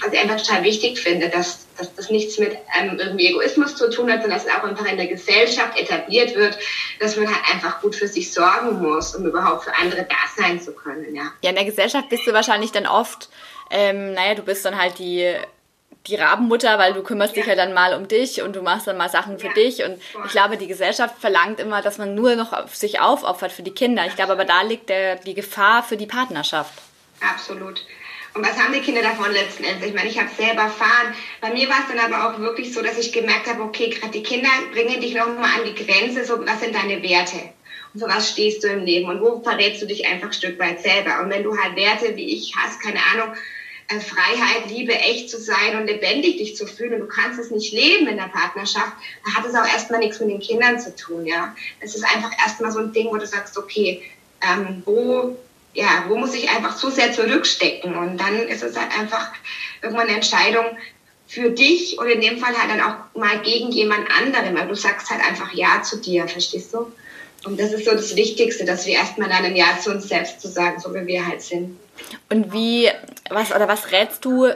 was 0.00 0.12
ich 0.12 0.18
einfach 0.18 0.40
total 0.40 0.62
wichtig 0.62 0.98
finde, 0.98 1.28
dass, 1.28 1.66
dass 1.76 1.94
das 1.94 2.10
nichts 2.10 2.38
mit 2.38 2.56
ähm, 2.78 2.98
irgendwie 2.98 3.28
Egoismus 3.28 3.76
zu 3.76 3.90
tun 3.90 4.10
hat, 4.10 4.20
sondern 4.20 4.38
dass 4.38 4.46
es 4.46 4.52
auch 4.52 4.64
einfach 4.64 4.86
in 4.86 4.96
der 4.96 5.06
Gesellschaft 5.06 5.78
etabliert 5.78 6.34
wird, 6.36 6.58
dass 7.00 7.16
man 7.16 7.26
halt 7.26 7.54
einfach 7.54 7.80
gut 7.80 7.94
für 7.94 8.08
sich 8.08 8.32
sorgen 8.32 8.80
muss, 8.80 9.14
um 9.14 9.26
überhaupt 9.26 9.64
für 9.64 9.74
andere 9.74 10.04
da 10.04 10.42
sein 10.42 10.60
zu 10.60 10.72
können. 10.72 11.14
Ja, 11.14 11.32
ja 11.42 11.50
in 11.50 11.56
der 11.56 11.64
Gesellschaft 11.64 12.08
bist 12.08 12.26
du 12.26 12.32
wahrscheinlich 12.32 12.72
dann 12.72 12.86
oft, 12.86 13.28
ähm, 13.70 14.12
naja, 14.12 14.34
du 14.34 14.42
bist 14.42 14.64
dann 14.64 14.78
halt 14.80 14.98
die 14.98 15.34
die 16.06 16.14
Rabenmutter, 16.14 16.78
weil 16.78 16.92
du 16.92 17.02
kümmerst 17.02 17.34
ja. 17.34 17.42
dich 17.42 17.50
ja 17.50 17.56
dann 17.56 17.72
mal 17.72 17.94
um 17.94 18.06
dich 18.06 18.42
und 18.42 18.54
du 18.54 18.62
machst 18.62 18.86
dann 18.86 18.96
mal 18.96 19.08
Sachen 19.08 19.40
für 19.40 19.48
ja. 19.48 19.52
dich. 19.54 19.82
Und 19.82 20.00
ich 20.24 20.30
glaube, 20.30 20.56
die 20.56 20.68
Gesellschaft 20.68 21.16
verlangt 21.18 21.58
immer, 21.58 21.82
dass 21.82 21.98
man 21.98 22.14
nur 22.14 22.36
noch 22.36 22.52
auf 22.52 22.76
sich 22.76 23.00
aufopfert 23.00 23.50
für 23.50 23.62
die 23.62 23.72
Kinder. 23.72 24.06
Ich 24.06 24.14
glaube 24.14 24.32
aber, 24.32 24.44
da 24.44 24.62
liegt 24.62 24.88
der, 24.88 25.16
die 25.16 25.34
Gefahr 25.34 25.82
für 25.82 25.96
die 25.96 26.06
Partnerschaft. 26.06 26.72
Absolut. 27.20 27.84
Und 28.34 28.46
was 28.46 28.58
haben 28.58 28.74
die 28.74 28.80
Kinder 28.80 29.00
davon 29.00 29.32
letzten 29.32 29.64
Endes? 29.64 29.88
Ich 29.88 29.94
meine, 29.94 30.10
ich 30.10 30.18
habe 30.18 30.28
es 30.30 30.36
selber 30.36 30.62
erfahren. 30.62 31.14
Bei 31.40 31.50
mir 31.50 31.68
war 31.70 31.80
es 31.80 31.88
dann 31.88 32.12
aber 32.12 32.28
auch 32.28 32.38
wirklich 32.38 32.72
so, 32.74 32.82
dass 32.82 32.98
ich 32.98 33.12
gemerkt 33.12 33.46
habe, 33.46 33.62
okay, 33.62 33.88
gerade 33.88 34.12
die 34.12 34.22
Kinder 34.22 34.50
bringen 34.72 35.00
dich 35.00 35.14
nochmal 35.14 35.58
an 35.58 35.64
die 35.64 35.74
Grenze, 35.74 36.24
so 36.24 36.44
was 36.44 36.60
sind 36.60 36.74
deine 36.74 37.02
Werte? 37.02 37.38
Und 37.94 38.00
für 38.00 38.08
was 38.08 38.30
stehst 38.30 38.62
du 38.62 38.68
im 38.68 38.84
Leben? 38.84 39.08
Und 39.08 39.22
wo 39.22 39.40
verrätst 39.40 39.80
du 39.80 39.86
dich 39.86 40.06
einfach 40.06 40.26
ein 40.26 40.32
Stück 40.34 40.58
weit 40.58 40.82
selber? 40.82 41.22
Und 41.22 41.30
wenn 41.30 41.44
du 41.44 41.56
halt 41.56 41.76
Werte 41.76 42.14
wie 42.14 42.34
ich 42.34 42.52
hast, 42.56 42.82
keine 42.82 43.00
Ahnung, 43.14 43.34
äh, 43.88 44.00
Freiheit, 44.00 44.68
Liebe, 44.68 44.92
echt 44.92 45.30
zu 45.30 45.40
sein 45.40 45.78
und 45.78 45.86
lebendig 45.86 46.36
dich 46.36 46.56
zu 46.56 46.66
fühlen 46.66 46.94
und 46.94 47.00
du 47.00 47.08
kannst 47.08 47.38
es 47.38 47.50
nicht 47.50 47.72
leben 47.72 48.06
in 48.06 48.16
der 48.16 48.24
Partnerschaft, 48.24 48.92
dann 49.24 49.34
hat 49.34 49.46
es 49.46 49.54
auch 49.54 49.66
erstmal 49.66 50.00
nichts 50.00 50.20
mit 50.20 50.28
den 50.28 50.40
Kindern 50.40 50.78
zu 50.78 50.94
tun, 50.94 51.24
ja. 51.24 51.54
Es 51.80 51.94
ist 51.94 52.04
einfach 52.04 52.32
erstmal 52.38 52.72
so 52.72 52.80
ein 52.80 52.92
Ding, 52.92 53.06
wo 53.06 53.16
du 53.16 53.26
sagst, 53.26 53.56
okay, 53.56 54.02
ähm, 54.42 54.82
wo 54.84 55.38
ja, 55.76 56.04
wo 56.08 56.16
muss 56.16 56.34
ich 56.34 56.48
einfach 56.48 56.76
zu 56.76 56.90
sehr 56.90 57.12
zurückstecken? 57.12 57.94
Und 57.94 58.18
dann 58.18 58.48
ist 58.48 58.62
es 58.62 58.76
halt 58.76 58.98
einfach 58.98 59.30
irgendwann 59.82 60.08
eine 60.08 60.16
Entscheidung 60.16 60.64
für 61.28 61.50
dich 61.50 61.98
oder 61.98 62.12
in 62.12 62.20
dem 62.20 62.38
Fall 62.38 62.56
halt 62.56 62.70
dann 62.70 62.80
auch 62.80 62.96
mal 63.14 63.40
gegen 63.42 63.70
jemand 63.70 64.08
anderen, 64.10 64.56
weil 64.56 64.68
du 64.68 64.74
sagst 64.74 65.10
halt 65.10 65.20
einfach 65.20 65.52
Ja 65.52 65.82
zu 65.82 65.98
dir, 65.98 66.26
verstehst 66.26 66.72
du? 66.72 66.90
Und 67.44 67.60
das 67.60 67.72
ist 67.72 67.84
so 67.84 67.92
das 67.92 68.16
Wichtigste, 68.16 68.64
dass 68.64 68.86
wir 68.86 68.94
erstmal 68.94 69.28
dann 69.28 69.44
ein 69.44 69.54
Ja 69.54 69.78
zu 69.80 69.90
uns 69.90 70.08
selbst 70.08 70.40
zu 70.40 70.48
sagen, 70.48 70.80
so 70.80 70.94
wie 70.94 71.06
wir 71.06 71.26
halt 71.26 71.42
sind. 71.42 71.78
Und 72.30 72.52
wie, 72.52 72.90
was 73.30 73.52
oder 73.52 73.68
was 73.68 73.92
rätst 73.92 74.24
du 74.24 74.48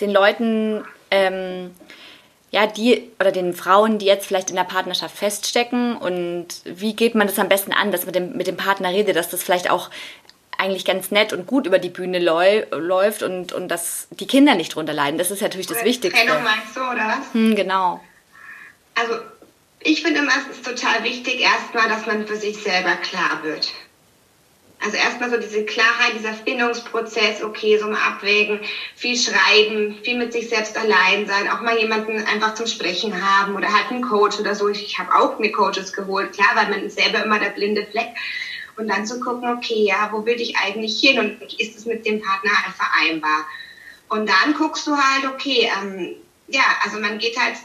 den 0.00 0.10
Leuten, 0.10 0.84
ähm, 1.10 1.70
ja, 2.50 2.66
die 2.66 3.10
oder 3.18 3.32
den 3.32 3.54
Frauen, 3.54 3.98
die 3.98 4.06
jetzt 4.06 4.26
vielleicht 4.26 4.50
in 4.50 4.56
der 4.56 4.64
Partnerschaft 4.64 5.16
feststecken 5.16 5.96
und 5.96 6.48
wie 6.64 6.94
geht 6.94 7.14
man 7.14 7.26
das 7.26 7.38
am 7.38 7.48
besten 7.48 7.72
an, 7.72 7.92
dass 7.92 8.04
man 8.04 8.08
mit 8.08 8.14
dem, 8.14 8.36
mit 8.36 8.46
dem 8.46 8.56
Partner 8.58 8.90
redet, 8.90 9.16
dass 9.16 9.30
das 9.30 9.42
vielleicht 9.42 9.70
auch 9.70 9.88
eigentlich 10.62 10.84
ganz 10.84 11.10
nett 11.10 11.32
und 11.32 11.46
gut 11.46 11.66
über 11.66 11.78
die 11.78 11.88
Bühne 11.88 12.20
läuft 12.20 13.22
und, 13.22 13.52
und 13.52 13.68
dass 13.68 14.06
die 14.10 14.26
Kinder 14.26 14.54
nicht 14.54 14.74
drunter 14.74 14.92
leiden. 14.92 15.18
Das 15.18 15.30
ist 15.30 15.42
natürlich 15.42 15.66
das 15.66 15.78
oder 15.78 15.86
Wichtigste. 15.86 16.24
Trennung 16.24 16.44
meinst 16.44 16.76
du, 16.76 16.80
oder 16.80 17.08
was? 17.08 17.34
Hm, 17.34 17.56
genau. 17.56 18.00
Also 18.94 19.14
ich 19.80 20.02
finde 20.02 20.20
immer, 20.20 20.32
es 20.38 20.58
ist 20.58 20.64
total 20.64 21.02
wichtig, 21.02 21.40
erstmal, 21.40 21.88
dass 21.88 22.06
man 22.06 22.26
für 22.26 22.36
sich 22.36 22.56
selber 22.62 22.94
klar 22.96 23.40
wird. 23.42 23.72
Also 24.84 24.96
erstmal 24.96 25.30
so 25.30 25.36
diese 25.36 25.64
Klarheit, 25.64 26.14
dieser 26.18 26.34
Findungsprozess, 26.34 27.42
okay, 27.42 27.78
so 27.78 27.86
mal 27.86 28.00
abwägen, 28.00 28.60
viel 28.96 29.16
schreiben, 29.16 29.96
viel 30.02 30.18
mit 30.18 30.32
sich 30.32 30.48
selbst 30.48 30.76
allein 30.76 31.26
sein, 31.26 31.48
auch 31.48 31.60
mal 31.60 31.78
jemanden 31.78 32.16
einfach 32.26 32.54
zum 32.54 32.66
Sprechen 32.66 33.14
haben 33.14 33.54
oder 33.54 33.72
halt 33.72 33.90
einen 33.90 34.02
Coach 34.02 34.40
oder 34.40 34.56
so. 34.56 34.68
Ich, 34.68 34.82
ich 34.84 34.98
habe 34.98 35.14
auch 35.14 35.38
mir 35.38 35.52
Coaches 35.52 35.92
geholt, 35.92 36.32
klar, 36.32 36.50
weil 36.54 36.70
man 36.70 36.82
ist 36.84 36.98
selber 36.98 37.24
immer 37.24 37.38
der 37.38 37.50
blinde 37.50 37.86
Fleck 37.86 38.08
und 38.76 38.88
dann 38.88 39.06
zu 39.06 39.20
gucken, 39.20 39.48
okay, 39.48 39.84
ja, 39.84 40.08
wo 40.12 40.24
will 40.24 40.40
ich 40.40 40.56
eigentlich 40.56 41.00
hin 41.00 41.18
und 41.18 41.60
ist 41.60 41.76
es 41.76 41.86
mit 41.86 42.06
dem 42.06 42.20
Partner 42.20 42.50
halt 42.64 42.74
vereinbar? 42.74 43.46
Und 44.08 44.28
dann 44.28 44.54
guckst 44.54 44.86
du 44.86 44.96
halt, 44.96 45.26
okay, 45.32 45.70
ähm, 45.80 46.16
ja, 46.48 46.64
also 46.84 46.98
man 46.98 47.18
geht 47.18 47.38
halt, 47.38 47.56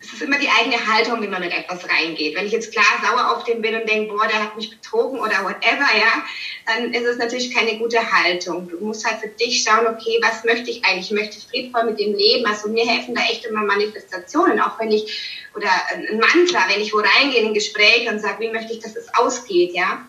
es 0.00 0.12
ist 0.12 0.22
immer 0.22 0.38
die 0.38 0.48
eigene 0.48 0.86
Haltung, 0.86 1.22
wie 1.22 1.28
man 1.28 1.40
mit 1.40 1.52
etwas 1.52 1.88
reingeht. 1.88 2.36
Wenn 2.36 2.46
ich 2.46 2.52
jetzt 2.52 2.72
klar 2.72 2.84
sauer 3.02 3.36
auf 3.36 3.44
den 3.44 3.62
bin 3.62 3.74
und 3.74 3.88
denke, 3.88 4.12
boah, 4.12 4.26
der 4.26 4.42
hat 4.42 4.56
mich 4.56 4.70
betrogen 4.70 5.20
oder 5.20 5.44
whatever, 5.44 5.86
ja, 5.96 6.24
dann 6.66 6.92
ist 6.92 7.04
es 7.04 7.18
natürlich 7.18 7.54
keine 7.54 7.78
gute 7.78 8.00
Haltung. 8.12 8.68
Du 8.68 8.84
musst 8.84 9.06
halt 9.06 9.20
für 9.20 9.28
dich 9.28 9.62
schauen, 9.62 9.86
okay, 9.86 10.18
was 10.20 10.44
möchte 10.44 10.70
ich 10.70 10.84
eigentlich? 10.84 11.10
Ich 11.10 11.16
möchte 11.16 11.40
friedvoll 11.48 11.84
mit 11.84 12.00
dem 12.00 12.14
leben. 12.14 12.44
Also 12.46 12.68
mir 12.68 12.86
helfen 12.86 13.14
da 13.14 13.22
echt 13.22 13.44
immer 13.44 13.62
Manifestationen, 13.62 14.60
auch 14.60 14.78
wenn 14.80 14.90
ich, 14.90 15.46
oder 15.54 15.70
ein 15.94 16.18
Mantra, 16.18 16.64
wenn 16.68 16.80
ich 16.80 16.92
wo 16.92 16.98
reingehe 16.98 17.40
in 17.40 17.48
ein 17.48 17.54
Gespräch 17.54 18.08
und 18.10 18.20
sage, 18.20 18.40
wie 18.40 18.50
möchte 18.50 18.72
ich, 18.72 18.80
dass 18.80 18.96
es 18.96 19.14
ausgeht, 19.14 19.72
ja. 19.74 20.04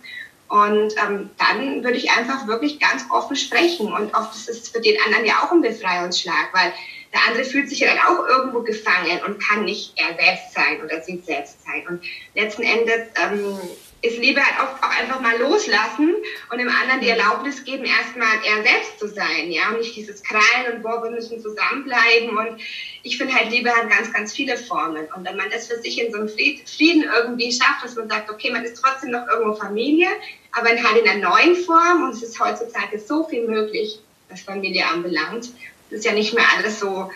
Und 0.50 0.96
ähm, 0.98 1.29
dann 1.38 1.84
würde 1.84 1.98
ich 1.98 2.10
einfach 2.12 2.48
wirklich 2.48 2.79
ganz 2.79 3.06
offen 3.12 3.36
sprechen. 3.36 3.94
Und 3.94 4.13
oft 4.15 4.36
ist 4.36 4.50
es 4.50 4.70
für 4.70 4.82
den 4.82 5.00
anderen 5.06 5.25
ja 5.25 5.44
auch 5.44 5.51
ein 5.51 5.62
Befreiungsschlag, 5.62 6.50
weil 6.53 6.74
der 7.13 7.22
andere 7.27 7.44
fühlt 7.44 7.70
sich 7.70 7.79
ja 7.79 7.94
dann 7.94 8.03
auch 8.06 8.27
irgendwo 8.27 8.62
gefangen 8.62 9.20
und 9.25 9.39
kann 9.39 9.65
nicht 9.65 9.94
er 9.96 10.15
selbst 10.15 10.53
sein 10.53 10.82
oder 10.84 11.01
sie 11.01 11.22
selbst 11.25 11.63
sein. 11.63 11.88
Und 11.88 12.03
letzten 12.36 12.63
Endes 12.63 13.08
ähm, 13.15 13.60
ist 14.01 14.18
Liebe 14.18 14.41
halt 14.41 14.56
oft 14.62 14.82
auch 14.84 14.89
einfach 14.89 15.20
mal 15.20 15.38
loslassen 15.39 16.15
und 16.51 16.58
dem 16.58 16.70
anderen 16.70 17.01
die 17.01 17.10
Erlaubnis 17.10 17.63
geben, 17.63 17.84
erstmal 17.84 18.29
er 18.46 18.63
selbst 18.63 19.00
zu 19.00 19.08
sein, 19.08 19.51
ja, 19.51 19.70
und 19.70 19.79
nicht 19.79 19.96
dieses 19.96 20.24
Krallen 20.24 20.74
und 20.74 20.84
boah, 20.84 21.03
wir 21.03 21.12
müssen 21.12 21.41
zusammenbleiben. 21.41 22.38
Und 22.38 22.62
ich 23.03 23.18
finde 23.18 23.34
halt, 23.34 23.51
Liebe 23.51 23.70
hat 23.70 23.89
ganz, 23.89 24.13
ganz 24.13 24.34
viele 24.34 24.56
Formen. 24.56 25.08
Und 25.15 25.25
wenn 25.25 25.36
man 25.36 25.50
das 25.50 25.68
für 25.68 25.82
sich 25.82 26.00
in 26.00 26.12
so 26.12 26.20
einem 26.20 26.29
Frieden 26.29 27.10
irgendwie 27.15 27.51
schafft, 27.51 27.84
dass 27.84 27.96
man 27.96 28.10
sagt, 28.10 28.29
okay, 28.29 28.51
man 28.51 28.63
ist 28.63 28.82
trotzdem 28.82 29.12
noch 29.12 29.27
irgendwo 29.27 29.53
Familie, 29.56 30.08
aber 30.51 30.70
halt 30.70 31.01
in 31.01 31.10
einer 31.10 31.29
neuen 31.29 31.56
Form 31.56 32.03
und 32.03 32.12
es 32.12 32.24
ist 32.24 32.39
heutzutage 32.39 33.00
so 33.00 33.24
viel 33.24 33.48
möglich, 33.48 34.00
was 34.29 34.41
Familie 34.41 34.86
anbelangt. 34.88 35.50
Das 35.89 36.00
ist 36.00 36.06
ja 36.06 36.13
nicht 36.13 36.34
mehr 36.34 36.46
alles 36.58 36.79
so 36.79 37.10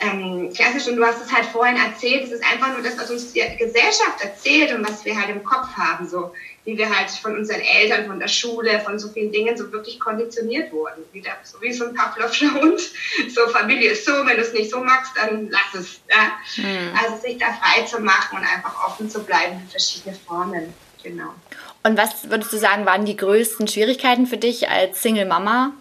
ähm, 0.00 0.52
klassisch 0.54 0.88
und 0.88 0.96
du 0.96 1.04
hast 1.04 1.22
es 1.22 1.32
halt 1.32 1.44
vorhin 1.46 1.76
erzählt, 1.76 2.24
es 2.24 2.32
ist 2.32 2.44
einfach 2.44 2.72
nur 2.72 2.82
das, 2.82 2.98
was 2.98 3.10
uns 3.10 3.32
die 3.32 3.42
Gesellschaft 3.58 4.22
erzählt 4.22 4.72
und 4.72 4.88
was 4.88 5.04
wir 5.04 5.14
halt 5.14 5.28
im 5.28 5.44
Kopf 5.44 5.68
haben, 5.76 6.08
so 6.08 6.32
wie 6.64 6.76
wir 6.76 6.94
halt 6.94 7.10
von 7.10 7.36
unseren 7.36 7.60
Eltern, 7.60 8.06
von 8.06 8.18
der 8.18 8.28
Schule, 8.28 8.80
von 8.80 8.98
so 8.98 9.08
vielen 9.08 9.32
Dingen 9.32 9.56
so 9.56 9.70
wirklich 9.72 9.98
konditioniert 9.98 10.72
wurden. 10.72 11.04
Wieder, 11.12 11.32
so 11.42 11.60
wie 11.60 11.72
so 11.72 11.86
ein 11.86 11.94
Pavlovscher 11.94 12.52
Hund. 12.60 12.80
So, 13.28 13.46
Familie 13.48 13.92
ist 13.92 14.04
so, 14.04 14.12
wenn 14.12 14.36
du 14.36 14.42
es 14.42 14.52
nicht 14.52 14.70
so 14.70 14.80
magst, 14.80 15.12
dann 15.16 15.50
lass 15.50 15.74
es. 15.74 16.00
Ja? 16.08 16.32
Mhm. 16.62 16.96
Also 17.02 17.16
sich 17.20 17.38
da 17.38 17.46
frei 17.52 17.82
zu 17.84 18.00
machen 18.00 18.38
und 18.38 18.44
einfach 18.44 18.86
offen 18.86 19.08
zu 19.08 19.22
bleiben 19.22 19.60
für 19.64 19.72
verschiedene 19.72 20.14
Formen. 20.14 20.72
Genau. 21.02 21.34
Und 21.82 21.96
was 21.96 22.28
würdest 22.28 22.52
du 22.52 22.58
sagen, 22.58 22.84
waren 22.86 23.06
die 23.06 23.16
größten 23.16 23.68
Schwierigkeiten 23.68 24.26
für 24.26 24.36
dich 24.36 24.68
als 24.68 25.02
Single 25.02 25.26
Mama? 25.26 25.72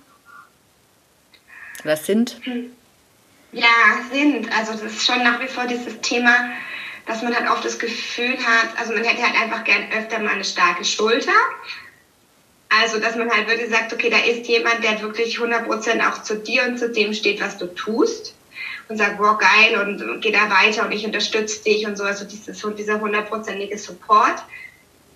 Oder 1.84 1.98
sind? 1.98 2.38
Hm. 2.44 2.72
Ja, 3.52 3.66
sind. 4.12 4.52
Also 4.58 4.74
das 4.74 4.84
ist 4.84 5.06
schon 5.06 5.24
nach 5.24 5.42
wie 5.42 5.48
vor 5.48 5.66
dieses 5.66 6.00
Thema, 6.02 6.52
dass 7.06 7.22
man 7.24 7.36
halt 7.36 7.50
oft 7.50 7.66
das 7.66 7.80
Gefühl 7.80 8.38
hat, 8.38 8.78
also 8.78 8.94
man 8.94 9.04
hätte 9.04 9.24
halt 9.24 9.42
einfach 9.42 9.64
gern 9.64 9.92
öfter 9.98 10.20
mal 10.20 10.34
eine 10.34 10.44
starke 10.44 10.86
Schulter. 10.86 11.32
Also, 12.70 13.00
dass 13.00 13.16
man 13.16 13.32
halt 13.32 13.48
wirklich 13.48 13.72
sagt, 13.72 13.92
okay, 13.94 14.12
da 14.12 14.18
ist 14.20 14.48
jemand, 14.48 14.84
der 14.84 15.02
wirklich 15.02 15.40
100% 15.40 16.08
auch 16.08 16.22
zu 16.22 16.38
dir 16.38 16.64
und 16.68 16.78
zu 16.78 16.92
dem 16.92 17.16
steht, 17.16 17.42
was 17.42 17.58
du 17.58 17.66
tust. 17.74 18.36
Und 18.88 18.98
sagt, 18.98 19.18
boah, 19.18 19.38
geil, 19.38 19.80
und 19.82 20.22
geh 20.22 20.32
da 20.32 20.50
weiter 20.50 20.86
und 20.86 20.92
ich 20.92 21.06
unterstütze 21.06 21.64
dich 21.64 21.86
und 21.88 21.98
so. 21.98 22.04
Also 22.04 22.26
dieses, 22.26 22.64
dieser 22.78 23.00
hundertprozentige 23.00 23.78
Support. 23.78 24.44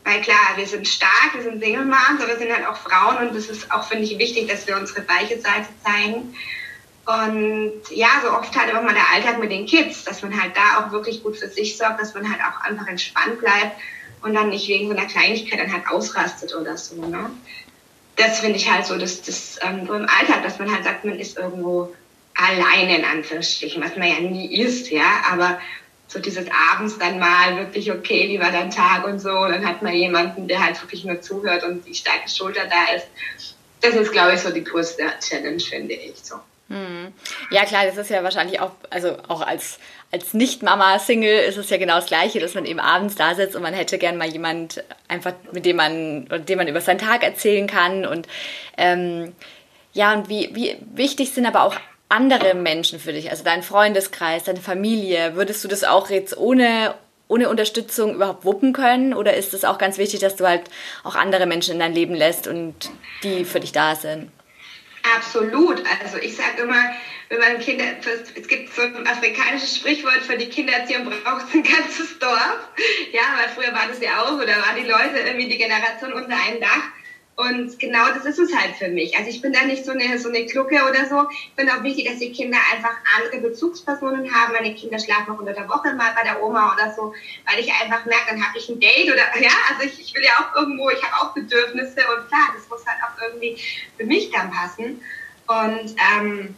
Weil 0.04 0.22
klar, 0.22 0.58
wir 0.58 0.68
sind 0.68 0.88
stark, 0.88 1.34
wir 1.34 1.44
sind 1.44 1.64
Single 1.64 1.86
Moms, 1.86 2.20
aber 2.20 2.28
wir 2.28 2.38
sind 2.38 2.54
halt 2.54 2.68
auch 2.68 2.76
Frauen 2.76 3.28
und 3.28 3.36
es 3.36 3.50
ist 3.50 3.72
auch, 3.72 3.88
finde 3.88 4.04
ich, 4.04 4.18
wichtig, 4.18 4.50
dass 4.50 4.68
wir 4.68 4.76
unsere 4.76 5.08
weiche 5.08 5.40
Seite 5.40 5.68
zeigen. 5.84 6.36
Und 7.06 7.82
ja, 7.90 8.08
so 8.22 8.32
oft 8.32 8.56
halt 8.56 8.74
auch 8.74 8.82
mal 8.82 8.94
der 8.94 9.10
Alltag 9.14 9.40
mit 9.40 9.52
den 9.52 9.66
Kids, 9.66 10.04
dass 10.04 10.22
man 10.22 10.40
halt 10.40 10.56
da 10.56 10.80
auch 10.80 10.92
wirklich 10.92 11.24
gut 11.24 11.38
für 11.38 11.50
sich 11.50 11.78
sorgt, 11.78 12.00
dass 12.02 12.14
man 12.14 12.30
halt 12.30 12.40
auch 12.42 12.62
einfach 12.62 12.88
entspannt 12.88 13.40
bleibt 13.40 13.78
und 14.22 14.34
dann 14.34 14.50
nicht 14.50 14.68
wegen 14.68 14.88
so 14.88 14.96
einer 14.96 15.08
Kleinigkeit 15.08 15.60
dann 15.60 15.72
halt 15.72 15.88
ausrastet 15.90 16.56
oder 16.56 16.78
so. 16.78 17.06
Ne? 17.06 17.30
Das 18.16 18.40
finde 18.40 18.58
ich 18.58 18.72
halt 18.72 18.86
so, 18.86 18.98
dass 18.98 19.22
das 19.22 19.58
ähm, 19.62 19.86
so 19.86 19.94
im 19.94 20.08
Alltag, 20.08 20.44
dass 20.44 20.60
man 20.60 20.72
halt 20.72 20.86
sagt, 20.86 21.04
man 21.04 21.20
ist 21.20 21.38
irgendwo 21.38 21.94
alleine 22.36 23.00
in 23.00 23.06
Anführungsstrichen, 23.06 23.84
was 23.84 23.96
man 23.98 24.08
ja 24.08 24.20
nie 24.20 24.62
ist, 24.62 24.90
ja, 24.90 25.24
aber 25.30 25.60
so 26.08 26.20
dieses 26.20 26.46
abends 26.72 26.98
dann 27.00 27.20
mal 27.20 27.58
wirklich, 27.58 27.92
okay, 27.92 28.30
wie 28.30 28.40
war 28.40 28.52
dein 28.52 28.70
Tag 28.70 29.06
und 29.06 29.20
so, 29.20 29.30
dann 29.30 29.66
hat 29.66 29.82
man 29.82 29.94
jemanden, 29.94 30.48
der 30.48 30.64
halt 30.64 30.82
wirklich 30.82 31.04
nur 31.06 31.22
zuhört 31.22 31.64
und 31.64 31.86
die 31.86 31.96
starke 31.96 32.30
Schulter 32.30 32.64
da 32.70 32.96
ist. 32.96 33.08
Das 33.82 33.96
ist, 33.96 34.12
glaube 34.12 34.34
ich, 34.34 34.40
so 34.40 34.52
die 34.52 34.64
größte 34.64 35.04
Challenge, 35.20 35.60
finde 35.60 35.94
ich 35.94 36.16
so. 36.22 36.36
Hm. 36.70 37.14
Ja, 37.52 37.66
klar, 37.66 37.86
das 37.86 37.98
ist 37.98 38.10
ja 38.10 38.24
wahrscheinlich 38.24 38.60
auch, 38.60 38.72
also 38.90 39.18
auch 39.28 39.42
als, 39.42 39.80
als 40.12 40.34
Nicht-Mama-Single 40.34 41.40
ist 41.40 41.58
es 41.58 41.70
ja 41.70 41.78
genau 41.78 41.96
das 41.96 42.06
Gleiche, 42.06 42.40
dass 42.40 42.54
man 42.54 42.66
eben 42.66 42.80
abends 42.80 43.16
da 43.16 43.36
sitzt 43.36 43.56
und 43.56 43.62
man 43.62 43.74
hätte 43.74 43.98
gern 43.98 44.18
mal 44.18 44.30
jemand 44.30 44.84
einfach, 45.08 45.34
mit 45.52 45.66
dem 45.66 45.76
man, 45.76 46.28
dem 46.48 46.58
man 46.58 46.68
über 46.68 46.82
seinen 46.82 47.00
Tag 47.00 47.24
erzählen 47.24 47.68
kann 47.68 48.06
und 48.06 48.28
ähm, 48.78 49.34
ja, 49.92 50.14
und 50.14 50.30
wie, 50.30 50.50
wie 50.54 50.78
wichtig 50.94 51.32
sind 51.32 51.46
aber 51.46 51.64
auch 51.64 51.76
andere 52.13 52.53
Menschen 52.53 53.00
für 53.00 53.12
dich, 53.12 53.32
also 53.32 53.43
dein 53.43 53.63
Freundeskreis, 53.63 54.43
deine 54.43 54.62
Familie, 54.62 55.36
würdest 55.36 55.63
du 55.63 55.67
das 55.67 55.84
auch 55.84 56.12
jetzt 56.12 56.38
ohne, 56.38 56.93
ohne 57.27 57.50
Unterstützung 57.50 58.13
überhaupt 58.13 58.46
wuppen 58.46 58.72
können? 58.72 59.15
Oder 59.15 59.36
ist 59.36 59.53
es 59.55 59.65
auch 59.65 59.79
ganz 59.79 59.98
wichtig, 59.98 60.20
dass 60.20 60.36
du 60.36 60.48
halt 60.48 60.62
auch 61.03 61.15
andere 61.15 61.48
Menschen 61.48 61.74
in 61.74 61.79
dein 61.79 61.93
Leben 61.93 62.13
lässt 62.13 62.48
und 62.48 62.75
die 63.24 63.46
für 63.46 63.60
dich 63.60 63.72
da 63.72 63.96
sind? 63.96 64.32
Absolut. 65.17 65.84
Also 66.03 66.17
ich 66.20 66.36
sage 66.36 66.62
immer, 66.62 66.91
wenn 67.29 67.39
man 67.39 67.60
Kinder, 67.60 67.84
es 68.36 68.48
gibt 68.48 68.74
so 68.74 68.84
ein 68.84 69.08
afrikanisches 69.08 69.77
Sprichwort, 69.77 70.22
für 70.22 70.38
die 70.38 70.50
Kindererziehung 70.50 71.05
braucht 71.05 71.48
es 71.48 71.53
ein 71.55 71.63
ganzes 71.63 72.20
Dorf. 72.20 72.60
Ja, 73.12 73.22
weil 73.38 73.50
früher 73.55 73.74
war 73.74 73.88
das 73.89 74.00
ja 74.00 74.22
auch 74.22 74.39
da 74.39 74.48
waren 74.48 74.75
die 74.77 74.88
Leute 74.88 75.17
irgendwie 75.25 75.50
die 75.50 75.58
Generation 75.58 76.13
unter 76.13 76.36
einem 76.36 76.62
Dach. 76.62 76.84
Und 77.36 77.80
genau 77.80 78.10
das 78.13 78.25
ist 78.25 78.38
es 78.38 78.56
halt 78.56 78.75
für 78.75 78.90
mich. 78.90 79.18
Also 79.18 79.30
ich 79.30 79.42
bin 79.42 79.54
da 79.54 79.63
nicht 79.66 79.86
so 79.86 79.92
eine, 79.92 80.20
so 80.20 80.30
eine 80.30 80.46
Klucke 80.46 80.75
oder 80.88 81.08
so. 81.10 81.28
Ich 81.32 81.52
finde 81.56 81.74
auch 81.74 81.82
wichtig, 81.82 82.08
dass 82.08 82.20
die 82.20 82.32
Kinder 82.32 82.60
einfach 82.72 82.96
andere 83.18 83.50
Bezugspersonen 83.50 84.32
haben. 84.32 84.54
Meine 84.54 84.75
Kinder 84.75 85.00
schlafen 85.00 85.34
auch 85.34 85.40
unter 85.40 85.54
der 85.54 85.68
Woche 85.68 85.94
mal 85.96 86.13
bei 86.16 86.24
der 86.24 86.44
Oma 86.44 86.74
oder 86.74 86.94
so, 86.94 87.13
weil 87.50 87.60
ich 87.60 87.72
einfach 87.74 88.06
merke, 88.06 88.30
dann 88.30 88.46
habe 88.46 88.58
ich 88.58 88.70
ein 88.70 88.80
Date 88.80 89.12
oder 89.12 89.24
ja, 89.42 89.50
also 89.72 89.84
ich, 89.84 90.00
ich 90.00 90.13
will 90.13 90.24
ja 90.24 90.34
auch 90.40 90.56
irgendwo, 90.56 90.92
ich 90.92 91.02
habe 91.02 91.16
auch 91.16 91.34
Bedürfnisse 91.34 92.02
und 92.02 92.28
klar, 92.28 92.54
das 92.56 92.70
muss 92.70 92.86
halt 92.86 93.00
auch 93.04 93.20
irgendwie 93.24 93.58
für 93.98 94.06
mich 94.06 94.30
dann 94.30 94.52
passen. 94.52 95.02
Und 95.48 95.96
ähm, 96.16 96.56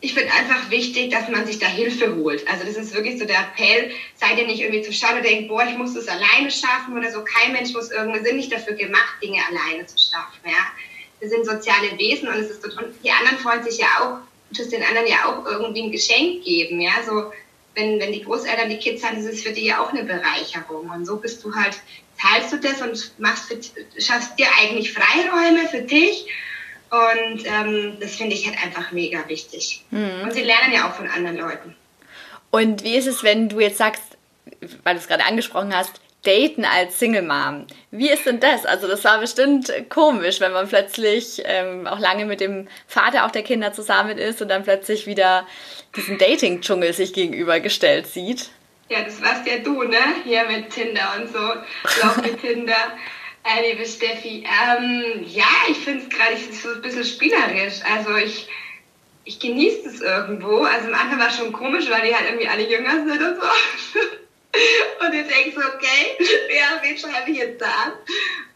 ich 0.00 0.14
finde 0.14 0.32
einfach 0.32 0.70
wichtig, 0.70 1.10
dass 1.10 1.28
man 1.28 1.46
sich 1.46 1.58
da 1.58 1.66
Hilfe 1.66 2.14
holt. 2.14 2.46
Also 2.48 2.64
das 2.64 2.76
ist 2.76 2.94
wirklich 2.94 3.18
so 3.18 3.24
der 3.24 3.40
Appell, 3.40 3.90
seid 4.14 4.38
ihr 4.38 4.46
nicht 4.46 4.60
irgendwie 4.60 4.82
zu 4.82 4.92
schade 4.92 5.22
denkt, 5.22 5.48
boah, 5.48 5.64
ich 5.64 5.76
muss 5.76 5.94
das 5.94 6.06
alleine 6.06 6.50
schaffen 6.50 6.96
oder 6.96 7.10
so. 7.10 7.24
Kein 7.24 7.52
Mensch 7.52 7.72
muss 7.72 7.90
irgendwie, 7.90 8.20
sind 8.20 8.36
nicht 8.36 8.52
dafür 8.52 8.74
gemacht, 8.74 9.16
Dinge 9.22 9.40
alleine 9.50 9.86
zu 9.86 9.96
schaffen. 9.98 10.40
Ja? 10.44 10.66
Wir 11.18 11.28
sind 11.28 11.44
soziale 11.44 11.98
Wesen 11.98 12.28
und 12.28 12.36
es 12.36 12.50
ist 12.50 12.64
und 12.64 12.94
die 13.02 13.10
anderen 13.10 13.38
freuen 13.38 13.64
sich 13.64 13.78
ja 13.78 13.86
auch, 14.00 14.18
du 14.56 14.68
den 14.68 14.82
anderen 14.84 15.08
ja 15.08 15.24
auch 15.26 15.44
irgendwie 15.44 15.82
ein 15.82 15.92
Geschenk 15.92 16.44
geben. 16.44 16.80
Ja, 16.80 16.92
so 17.04 17.32
wenn, 17.74 18.00
wenn 18.00 18.12
die 18.12 18.22
Großeltern 18.22 18.70
die 18.70 18.78
Kids 18.78 19.04
haben, 19.04 19.18
ist 19.18 19.46
für 19.46 19.52
die 19.52 19.66
ja 19.66 19.82
auch 19.82 19.92
eine 19.92 20.04
Bereicherung. 20.04 20.90
Und 20.90 21.06
so 21.06 21.16
bist 21.16 21.44
du 21.44 21.54
halt, 21.54 21.76
teilst 22.20 22.52
du 22.52 22.56
das 22.58 22.80
und 22.80 23.12
machst 23.18 23.44
für, 23.46 23.58
schaffst 24.00 24.38
dir 24.38 24.46
eigentlich 24.60 24.92
Freiräume 24.92 25.68
für 25.68 25.82
dich 25.82 26.26
und 26.90 27.46
ähm, 27.46 27.96
das 28.00 28.16
finde 28.16 28.34
ich 28.34 28.46
halt 28.46 28.56
einfach 28.64 28.92
mega 28.92 29.28
wichtig. 29.28 29.84
Mhm. 29.90 30.22
Und 30.22 30.32
sie 30.32 30.42
lernen 30.42 30.72
ja 30.72 30.88
auch 30.88 30.94
von 30.94 31.08
anderen 31.08 31.36
Leuten. 31.36 31.74
Und 32.50 32.82
wie 32.82 32.96
ist 32.96 33.06
es, 33.06 33.22
wenn 33.22 33.48
du 33.48 33.60
jetzt 33.60 33.78
sagst, 33.78 34.02
weil 34.84 34.94
du 34.94 35.00
es 35.00 35.08
gerade 35.08 35.24
angesprochen 35.24 35.74
hast, 35.74 36.00
daten 36.24 36.64
als 36.64 36.98
Single 36.98 37.22
Mom. 37.22 37.66
Wie 37.90 38.10
ist 38.10 38.26
denn 38.26 38.40
das? 38.40 38.66
Also 38.66 38.88
das 38.88 39.04
war 39.04 39.18
bestimmt 39.18 39.72
komisch, 39.88 40.40
wenn 40.40 40.52
man 40.52 40.68
plötzlich 40.68 41.42
ähm, 41.44 41.86
auch 41.86 41.98
lange 41.98 42.26
mit 42.26 42.40
dem 42.40 42.68
Vater 42.86 43.24
auch 43.24 43.30
der 43.30 43.42
Kinder 43.42 43.72
zusammen 43.72 44.18
ist 44.18 44.42
und 44.42 44.48
dann 44.48 44.64
plötzlich 44.64 45.06
wieder 45.06 45.46
diesen 45.96 46.18
Dating-Dschungel 46.18 46.92
sich 46.92 47.12
gegenübergestellt 47.12 48.06
sieht. 48.06 48.50
Ja, 48.88 49.02
das 49.02 49.22
warst 49.22 49.46
ja 49.46 49.58
du, 49.58 49.84
ne? 49.84 49.98
Hier 50.24 50.44
mit 50.44 50.70
Tinder 50.70 51.14
und 51.18 51.30
so. 51.30 51.38
Lauf 52.02 52.16
mit 52.22 52.40
Tinder. 52.40 52.96
Äh, 53.48 53.70
liebe 53.70 53.86
Steffi, 53.86 54.44
ähm, 54.44 55.24
ja, 55.26 55.46
ich 55.70 55.78
finde 55.78 56.04
es 56.04 56.10
gerade 56.10 56.36
so 56.36 56.70
ein 56.70 56.82
bisschen 56.82 57.04
spielerisch. 57.04 57.80
Also 57.82 58.14
ich, 58.16 58.46
ich 59.24 59.40
genieße 59.40 59.88
es 59.88 60.00
irgendwo. 60.02 60.64
Also 60.64 60.88
am 60.88 60.94
Anfang 60.94 61.18
war 61.18 61.28
es 61.28 61.36
schon 61.36 61.52
komisch, 61.52 61.88
weil 61.88 62.06
die 62.06 62.14
halt 62.14 62.26
irgendwie 62.26 62.48
alle 62.48 62.68
jünger 62.68 63.06
sind 63.06 63.22
und 63.22 63.36
so. 63.36 63.46
Und 65.00 65.12
du 65.12 65.22
denkst 65.22 65.54
so, 65.54 65.60
okay, 65.60 66.16
ja, 66.50 66.80
wen 66.82 66.98
schreibe 66.98 67.30
ich 67.30 67.36
jetzt 67.36 67.60
da 67.60 67.66
an? 67.66 67.92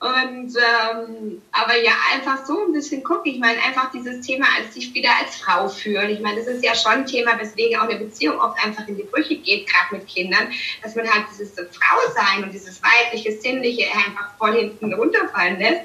Und, 0.02 0.56
ähm, 0.56 1.40
aber 1.52 1.80
ja, 1.80 1.92
einfach 2.12 2.44
so 2.44 2.66
ein 2.66 2.73
bisschen 2.73 3.04
gucken. 3.04 3.35
Ich 3.35 3.38
meine, 3.38 3.62
einfach 3.62 3.92
dieses 3.92 4.26
Thema 4.26 4.47
als 4.59 4.75
sich 4.75 4.92
wieder 4.94 5.11
als 5.23 5.37
Frau 5.37 5.68
fühlen. 5.68 6.11
Ich 6.11 6.18
meine, 6.18 6.40
das 6.40 6.49
ist 6.49 6.64
ja 6.64 6.75
schon 6.75 6.90
ein 6.90 7.06
Thema, 7.06 7.38
weswegen 7.38 7.78
auch 7.78 7.88
eine 7.88 8.00
Beziehung 8.00 8.40
oft 8.40 8.59
einfach 8.64 8.88
in 8.88 8.97
die 8.97 9.04
Brüche 9.04 9.37
geht, 9.37 9.68
gerade 9.68 9.94
mit 9.94 10.09
Kindern, 10.09 10.49
dass 10.82 10.97
man 10.97 11.09
halt 11.09 11.26
dieses 11.30 11.54
Frau 11.54 12.12
sein 12.16 12.42
und 12.42 12.52
dieses 12.52 12.82
weibliche, 12.82 13.30
sinnliche 13.30 13.85
einfach 13.92 14.37
voll 14.38 14.54
hinten 14.54 14.92
runterfallen 14.92 15.61
lässt. 15.61 15.82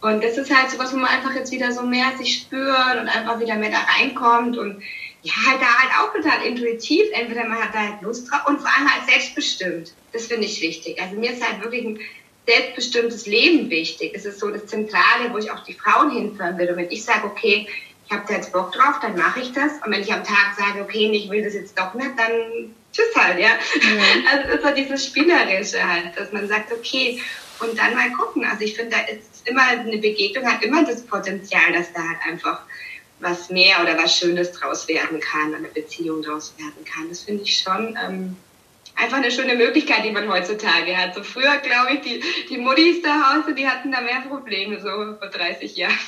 Und 0.00 0.24
das 0.24 0.36
ist 0.36 0.52
halt 0.52 0.72
so 0.72 0.78
was, 0.80 0.92
wo 0.92 0.96
man 0.96 1.10
einfach 1.10 1.36
jetzt 1.36 1.52
wieder 1.52 1.70
so 1.70 1.82
mehr 1.82 2.18
sich 2.18 2.38
spürt 2.38 2.96
und 3.00 3.06
einfach 3.06 3.38
wieder 3.38 3.54
mehr 3.54 3.70
da 3.70 3.86
reinkommt 3.98 4.58
und 4.58 4.82
ja, 5.22 5.32
halt 5.46 5.60
da 5.60 5.78
halt 5.78 5.92
auch 6.00 6.12
total 6.12 6.44
intuitiv. 6.44 7.06
Entweder 7.12 7.44
man 7.44 7.62
hat 7.62 7.72
da 7.72 7.78
halt 7.78 8.02
Lust 8.02 8.28
drauf 8.28 8.48
und 8.48 8.60
vor 8.60 8.70
allem 8.76 8.92
halt 8.92 9.08
selbstbestimmt. 9.08 9.94
Das 10.12 10.26
finde 10.26 10.46
ich 10.46 10.60
wichtig. 10.60 11.00
Also 11.00 11.14
mir 11.14 11.30
ist 11.30 11.48
halt 11.48 11.62
wirklich 11.62 11.84
ein 11.84 12.00
selbstbestimmtes 12.48 13.26
Leben 13.26 13.68
wichtig. 13.68 14.14
Das 14.14 14.24
ist 14.24 14.40
so 14.40 14.48
das 14.48 14.64
Zentrale, 14.66 15.30
wo 15.30 15.38
ich 15.38 15.50
auch 15.50 15.62
die 15.64 15.74
Frauen 15.74 16.10
hinführen 16.10 16.56
will. 16.56 16.70
Und 16.70 16.78
wenn 16.78 16.90
ich 16.90 17.04
sage, 17.04 17.26
okay, 17.26 17.68
ich 18.06 18.10
habe 18.10 18.24
da 18.26 18.34
jetzt 18.34 18.52
Bock 18.52 18.72
drauf, 18.72 18.96
dann 19.02 19.16
mache 19.16 19.40
ich 19.40 19.52
das. 19.52 19.72
Und 19.84 19.92
wenn 19.92 20.00
ich 20.00 20.10
am 20.12 20.24
Tag 20.24 20.56
sage, 20.56 20.80
okay, 20.80 21.10
ich 21.12 21.28
will 21.28 21.44
das 21.44 21.52
jetzt 21.52 21.78
doch 21.78 21.92
nicht, 21.92 22.10
dann 22.16 22.74
tschüss 22.90 23.14
halt, 23.14 23.38
ja. 23.38 23.50
Mhm. 23.50 24.26
Also 24.32 24.54
ist 24.54 24.62
so 24.62 24.74
dieses 24.74 25.04
Spielerische 25.04 25.86
halt, 25.86 26.16
dass 26.16 26.32
man 26.32 26.48
sagt, 26.48 26.72
okay, 26.72 27.20
und 27.60 27.78
dann 27.78 27.94
mal 27.94 28.10
gucken. 28.12 28.44
Also 28.44 28.64
ich 28.64 28.76
finde, 28.76 28.96
da 28.96 29.12
ist 29.12 29.46
immer 29.46 29.64
eine 29.64 29.98
Begegnung, 29.98 30.46
hat 30.46 30.62
immer 30.62 30.84
das 30.84 31.02
Potenzial, 31.02 31.72
dass 31.74 31.92
da 31.92 32.00
halt 32.00 32.18
einfach 32.26 32.62
was 33.20 33.50
mehr 33.50 33.82
oder 33.82 33.98
was 33.98 34.16
Schönes 34.16 34.52
draus 34.52 34.88
werden 34.88 35.20
kann, 35.20 35.54
eine 35.54 35.68
Beziehung 35.68 36.22
draus 36.22 36.54
werden 36.56 36.84
kann. 36.84 37.10
Das 37.10 37.24
finde 37.24 37.42
ich 37.42 37.58
schon 37.58 37.98
ähm, 38.02 38.36
einfach 38.98 39.18
eine 39.18 39.30
schöne 39.30 39.54
Möglichkeit, 39.54 40.04
die 40.04 40.10
man 40.10 40.28
heutzutage 40.28 40.96
hat. 40.96 41.14
So 41.14 41.22
früher, 41.22 41.56
glaube 41.58 41.94
ich, 41.94 42.00
die, 42.00 42.22
die 42.50 42.58
Muttis 42.58 43.02
zu 43.02 43.08
Hause, 43.08 43.54
die 43.54 43.66
hatten 43.66 43.92
da 43.92 44.00
mehr 44.00 44.22
Probleme, 44.28 44.80
so 44.80 44.88
vor 44.88 45.30
30 45.30 45.76
Jahren. 45.76 45.98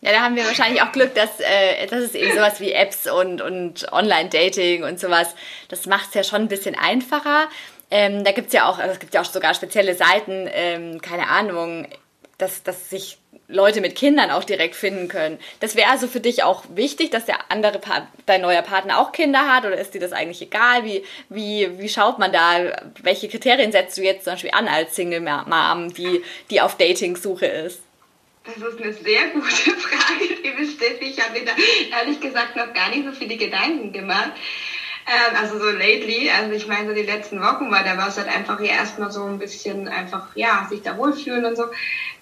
Ja, 0.00 0.12
da 0.12 0.20
haben 0.20 0.36
wir 0.36 0.44
wahrscheinlich 0.44 0.80
auch 0.82 0.92
Glück, 0.92 1.14
dass, 1.14 1.40
äh, 1.40 1.86
dass 1.88 2.00
es 2.00 2.14
eben 2.14 2.32
sowas 2.32 2.60
wie 2.60 2.72
Apps 2.72 3.10
und, 3.10 3.40
und 3.40 3.92
Online-Dating 3.92 4.84
und 4.84 5.00
sowas, 5.00 5.34
das 5.68 5.86
macht 5.86 6.08
es 6.08 6.14
ja 6.14 6.22
schon 6.22 6.42
ein 6.42 6.48
bisschen 6.48 6.76
einfacher. 6.76 7.48
Ähm, 7.90 8.22
da 8.22 8.32
gibt 8.32 8.48
es 8.48 8.52
ja 8.52 8.68
auch, 8.68 8.78
also 8.78 8.92
es 8.92 9.00
gibt 9.00 9.14
ja 9.14 9.22
auch 9.22 9.24
sogar 9.24 9.54
spezielle 9.54 9.94
Seiten, 9.94 10.48
ähm, 10.52 11.00
keine 11.00 11.28
Ahnung, 11.28 11.88
dass, 12.36 12.62
dass 12.62 12.90
sich 12.90 13.18
Leute 13.50 13.80
mit 13.80 13.94
Kindern 13.94 14.30
auch 14.30 14.44
direkt 14.44 14.74
finden 14.74 15.08
können. 15.08 15.38
Das 15.60 15.74
wäre 15.74 15.90
also 15.90 16.06
für 16.06 16.20
dich 16.20 16.42
auch 16.42 16.64
wichtig, 16.68 17.10
dass 17.10 17.24
der 17.24 17.50
andere 17.50 17.78
pa 17.78 18.06
dein 18.26 18.42
neuer 18.42 18.60
Partner 18.60 18.98
auch 18.98 19.10
Kinder 19.10 19.50
hat 19.50 19.64
oder 19.64 19.78
ist 19.78 19.94
dir 19.94 20.00
das 20.00 20.12
eigentlich 20.12 20.42
egal? 20.42 20.84
Wie, 20.84 21.02
wie, 21.30 21.78
wie 21.78 21.88
schaut 21.88 22.18
man 22.18 22.30
da? 22.30 22.76
Welche 23.02 23.28
Kriterien 23.28 23.72
setzt 23.72 23.96
du 23.96 24.02
jetzt 24.02 24.24
zum 24.24 24.34
Beispiel 24.34 24.50
an 24.52 24.68
als 24.68 24.94
Single 24.94 25.20
Mom, 25.20 25.94
die, 25.94 26.22
die 26.50 26.60
auf 26.60 26.76
Dating-Suche 26.76 27.46
ist? 27.46 27.80
Das 28.44 28.56
ist 28.56 28.80
eine 28.82 28.92
sehr 28.92 29.28
gute 29.28 29.46
Frage, 29.46 30.24
liebe 30.42 30.66
Steffi. 30.66 31.06
Ich 31.06 31.20
habe 31.20 31.38
mir 31.38 31.46
da 31.46 31.52
ehrlich 31.98 32.20
gesagt 32.20 32.54
noch 32.54 32.72
gar 32.74 32.90
nicht 32.90 33.04
so 33.04 33.12
viele 33.12 33.36
Gedanken 33.36 33.92
gemacht. 33.92 34.32
Ähm, 35.08 35.36
also 35.40 35.58
so 35.58 35.70
lately, 35.70 36.28
also 36.28 36.52
ich 36.52 36.66
meine 36.66 36.88
so 36.88 36.94
die 36.94 37.06
letzten 37.06 37.40
Wochen, 37.40 37.70
weil 37.70 37.82
da 37.82 37.96
war 37.96 38.08
es 38.08 38.18
halt 38.18 38.28
einfach 38.28 38.60
hier 38.60 38.72
erstmal 38.72 39.10
so 39.10 39.24
ein 39.24 39.38
bisschen 39.38 39.88
einfach, 39.88 40.26
ja, 40.34 40.66
sich 40.68 40.82
da 40.82 40.98
wohlfühlen 40.98 41.46
und 41.46 41.56
so. 41.56 41.64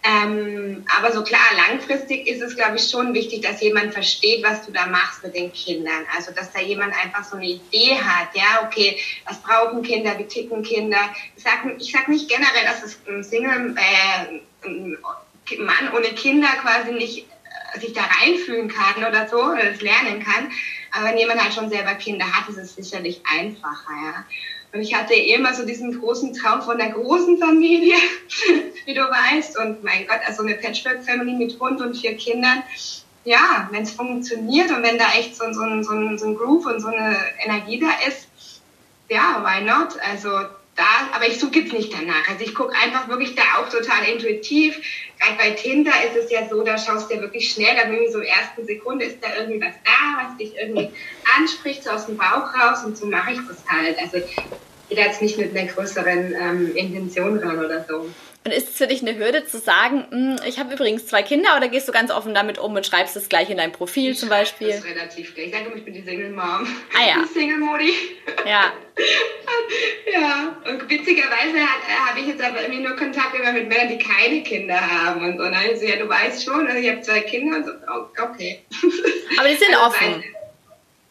Ähm, 0.05 0.85
aber 0.97 1.13
so 1.13 1.25
klar, 1.25 1.41
langfristig 1.69 2.29
ist 2.29 2.41
es, 2.41 2.55
glaube 2.55 2.77
ich, 2.77 2.89
schon 2.89 3.13
wichtig, 3.13 3.43
dass 3.43 3.61
jemand 3.61 3.93
versteht, 3.93 4.45
was 4.45 4.65
du 4.65 4.71
da 4.71 4.87
machst 4.87 5.25
mit 5.25 5.35
den 5.35 5.53
Kindern. 5.53 6.07
Also, 6.15 6.31
dass 6.31 6.53
da 6.53 6.61
jemand 6.61 6.95
einfach 6.95 7.25
so 7.25 7.37
eine 7.37 7.47
Idee 7.47 7.97
hat, 7.97 8.29
ja, 8.35 8.65
okay, 8.65 8.97
was 9.27 9.39
brauchen 9.39 9.83
Kinder, 9.83 10.17
wie 10.19 10.27
ticken 10.29 10.63
Kinder. 10.63 11.01
Ich 11.37 11.43
sag, 11.43 11.67
ich 11.81 11.91
sag 11.91 12.07
nicht 12.07 12.29
generell, 12.29 12.65
dass 12.67 12.85
es 12.85 13.01
ein 13.09 13.25
Single, 13.25 13.75
äh, 13.77 14.67
ein 14.69 14.97
Mann 15.59 15.93
ohne 15.93 16.09
Kinder 16.11 16.51
quasi 16.63 16.93
nicht 16.93 17.27
äh, 17.75 17.81
sich 17.81 17.93
da 17.93 18.03
reinfühlen 18.03 18.69
kann 18.69 19.05
oder 19.05 19.27
so, 19.27 19.43
oder 19.43 19.73
das 19.73 19.81
lernen 19.81 20.23
kann. 20.23 20.53
Aber 20.93 21.07
wenn 21.07 21.19
jemand 21.19 21.43
halt 21.43 21.53
schon 21.53 21.71
selber 21.71 21.95
Kinder 21.95 22.25
hat, 22.25 22.49
ist 22.49 22.59
es 22.59 22.75
sicherlich 22.75 23.21
einfacher, 23.25 23.93
ja. 23.93 24.25
Und 24.73 24.83
ich 24.83 24.95
hatte 24.95 25.15
eh 25.15 25.35
immer 25.35 25.55
so 25.55 25.65
diesen 25.65 25.99
großen 25.99 26.35
Traum 26.35 26.61
von 26.61 26.77
der 26.77 26.91
großen 26.91 27.39
Familie, 27.39 27.95
wie 28.85 28.95
du 28.95 29.01
weißt. 29.01 29.59
Und 29.59 29.83
mein 29.83 30.07
Gott, 30.07 30.21
also 30.27 30.43
eine 30.43 30.55
Patchwork-Family 30.55 31.33
mit 31.33 31.59
Hund 31.59 31.81
und 31.81 31.97
vier 31.97 32.17
Kindern. 32.17 32.63
Ja, 33.25 33.69
wenn 33.73 33.83
es 33.83 33.93
funktioniert 33.93 34.71
und 34.71 34.83
wenn 34.83 34.99
da 34.99 35.07
echt 35.17 35.35
so, 35.35 35.45
so, 35.53 35.83
so, 35.83 36.17
so 36.17 36.27
ein 36.27 36.37
Groove 36.37 36.67
und 36.67 36.81
so 36.81 36.89
eine 36.89 37.17
Energie 37.43 37.81
da 37.81 37.89
ist, 38.07 38.29
ja, 39.09 39.43
why 39.43 39.65
not? 39.65 39.99
Also 40.01 40.31
da, 40.77 41.11
aber 41.13 41.27
ich 41.27 41.41
suche 41.41 41.61
jetzt 41.61 41.73
nicht 41.73 41.93
danach. 41.93 42.29
Also 42.29 42.45
ich 42.45 42.55
gucke 42.55 42.75
einfach 42.77 43.09
wirklich 43.09 43.35
da 43.35 43.43
auch 43.59 43.69
total 43.69 44.07
intuitiv. 44.09 44.77
Gerade 45.19 45.39
bei 45.39 45.51
Tinder 45.53 45.93
ist 46.07 46.17
es 46.17 46.31
ja 46.31 46.49
so, 46.49 46.63
da 46.63 46.77
schaust 46.79 47.11
du 47.11 47.15
ja 47.15 47.23
wirklich 47.23 47.51
schnell, 47.51 47.75
da 47.75 47.89
irgendwie 47.89 48.13
so 48.13 48.21
ersten 48.21 48.65
Sekunde 48.65 49.07
ist 49.07 49.25
da 49.25 49.35
irgendwie 49.37 49.61
was 49.61 49.75
da, 49.85 50.25
was 50.29 50.37
dich 50.37 50.55
irgendwie 50.61 50.95
anspricht, 51.37 51.83
so 51.83 51.91
aus 51.91 52.07
dem 52.07 52.19
Bauch 52.19 52.53
raus 52.55 52.85
und 52.85 52.97
so 52.97 53.07
mache 53.07 53.33
ich 53.33 53.41
das 53.49 53.65
halt. 53.67 53.99
Also 53.99 54.19
gehe 54.89 55.05
jetzt 55.05 55.23
nicht 55.23 55.39
mit 55.39 55.57
einer 55.57 55.69
größeren 55.69 56.35
ähm, 56.35 56.77
Intention 56.77 57.39
ran 57.39 57.59
oder 57.59 57.85
so. 57.89 58.09
Und 58.47 58.53
ist 58.53 58.69
es 58.69 58.77
für 58.77 58.87
dich 58.87 59.03
eine 59.03 59.19
Hürde 59.19 59.45
zu 59.45 59.59
sagen, 59.59 60.07
hm, 60.09 60.37
ich 60.47 60.61
habe 60.61 60.73
übrigens 60.73 61.09
zwei 61.09 61.25
Kinder 61.25 61.57
oder 61.57 61.67
gehst 61.67 61.89
du 61.89 61.93
ganz 61.93 62.13
offen 62.13 62.33
damit 62.33 62.59
um 62.59 62.77
und 62.77 62.87
schreibst 62.87 63.17
es 63.17 63.29
gleich 63.29 63.51
in 63.51 63.57
dein 63.57 63.73
Profil 63.73 64.13
ich 64.13 64.21
zum 64.21 64.29
Beispiel? 64.29 64.69
Das 64.69 64.77
ist 64.77 64.85
relativ 64.85 65.35
gleich. 65.35 65.47
Ich 65.47 65.53
sage 65.53 65.65
immer, 65.65 65.75
ich 65.75 65.85
bin 65.85 65.95
die 65.95 66.03
Single 66.03 66.31
Mom. 66.31 66.65
Ah 66.97 67.09
ja. 67.09 67.17
Die 67.25 67.33
Single 67.37 67.59
Modi. 67.59 67.93
Ja. 68.47 68.73
ja. 70.13 70.57
Und 70.65 70.89
witzigerweise 70.89 71.59
habe 72.07 72.21
ich 72.21 72.29
jetzt 72.29 72.41
aber 72.41 72.61
irgendwie 72.61 72.83
nur 72.85 72.95
Kontakt 72.95 73.35
immer 73.35 73.51
mit 73.51 73.69
Männern, 73.69 73.89
die 73.89 73.99
keine 73.99 74.41
Kinder 74.45 74.81
haben 74.81 75.25
und 75.25 75.39
so. 75.39 75.43
Und 75.43 75.51
dann 75.51 75.77
so, 75.77 75.85
ja, 75.85 75.97
du 75.97 76.09
weißt 76.09 76.45
schon, 76.45 76.69
also 76.69 76.79
ich 76.79 76.89
habe 76.89 77.01
zwei 77.01 77.21
Kinder 77.23 77.57
und 77.57 77.67
so, 77.67 77.73
oh, 77.73 78.23
okay. 78.23 78.63
Aber 79.41 79.49
die 79.49 79.57
sind 79.57 79.75
also 79.75 79.87
offen. 79.87 80.23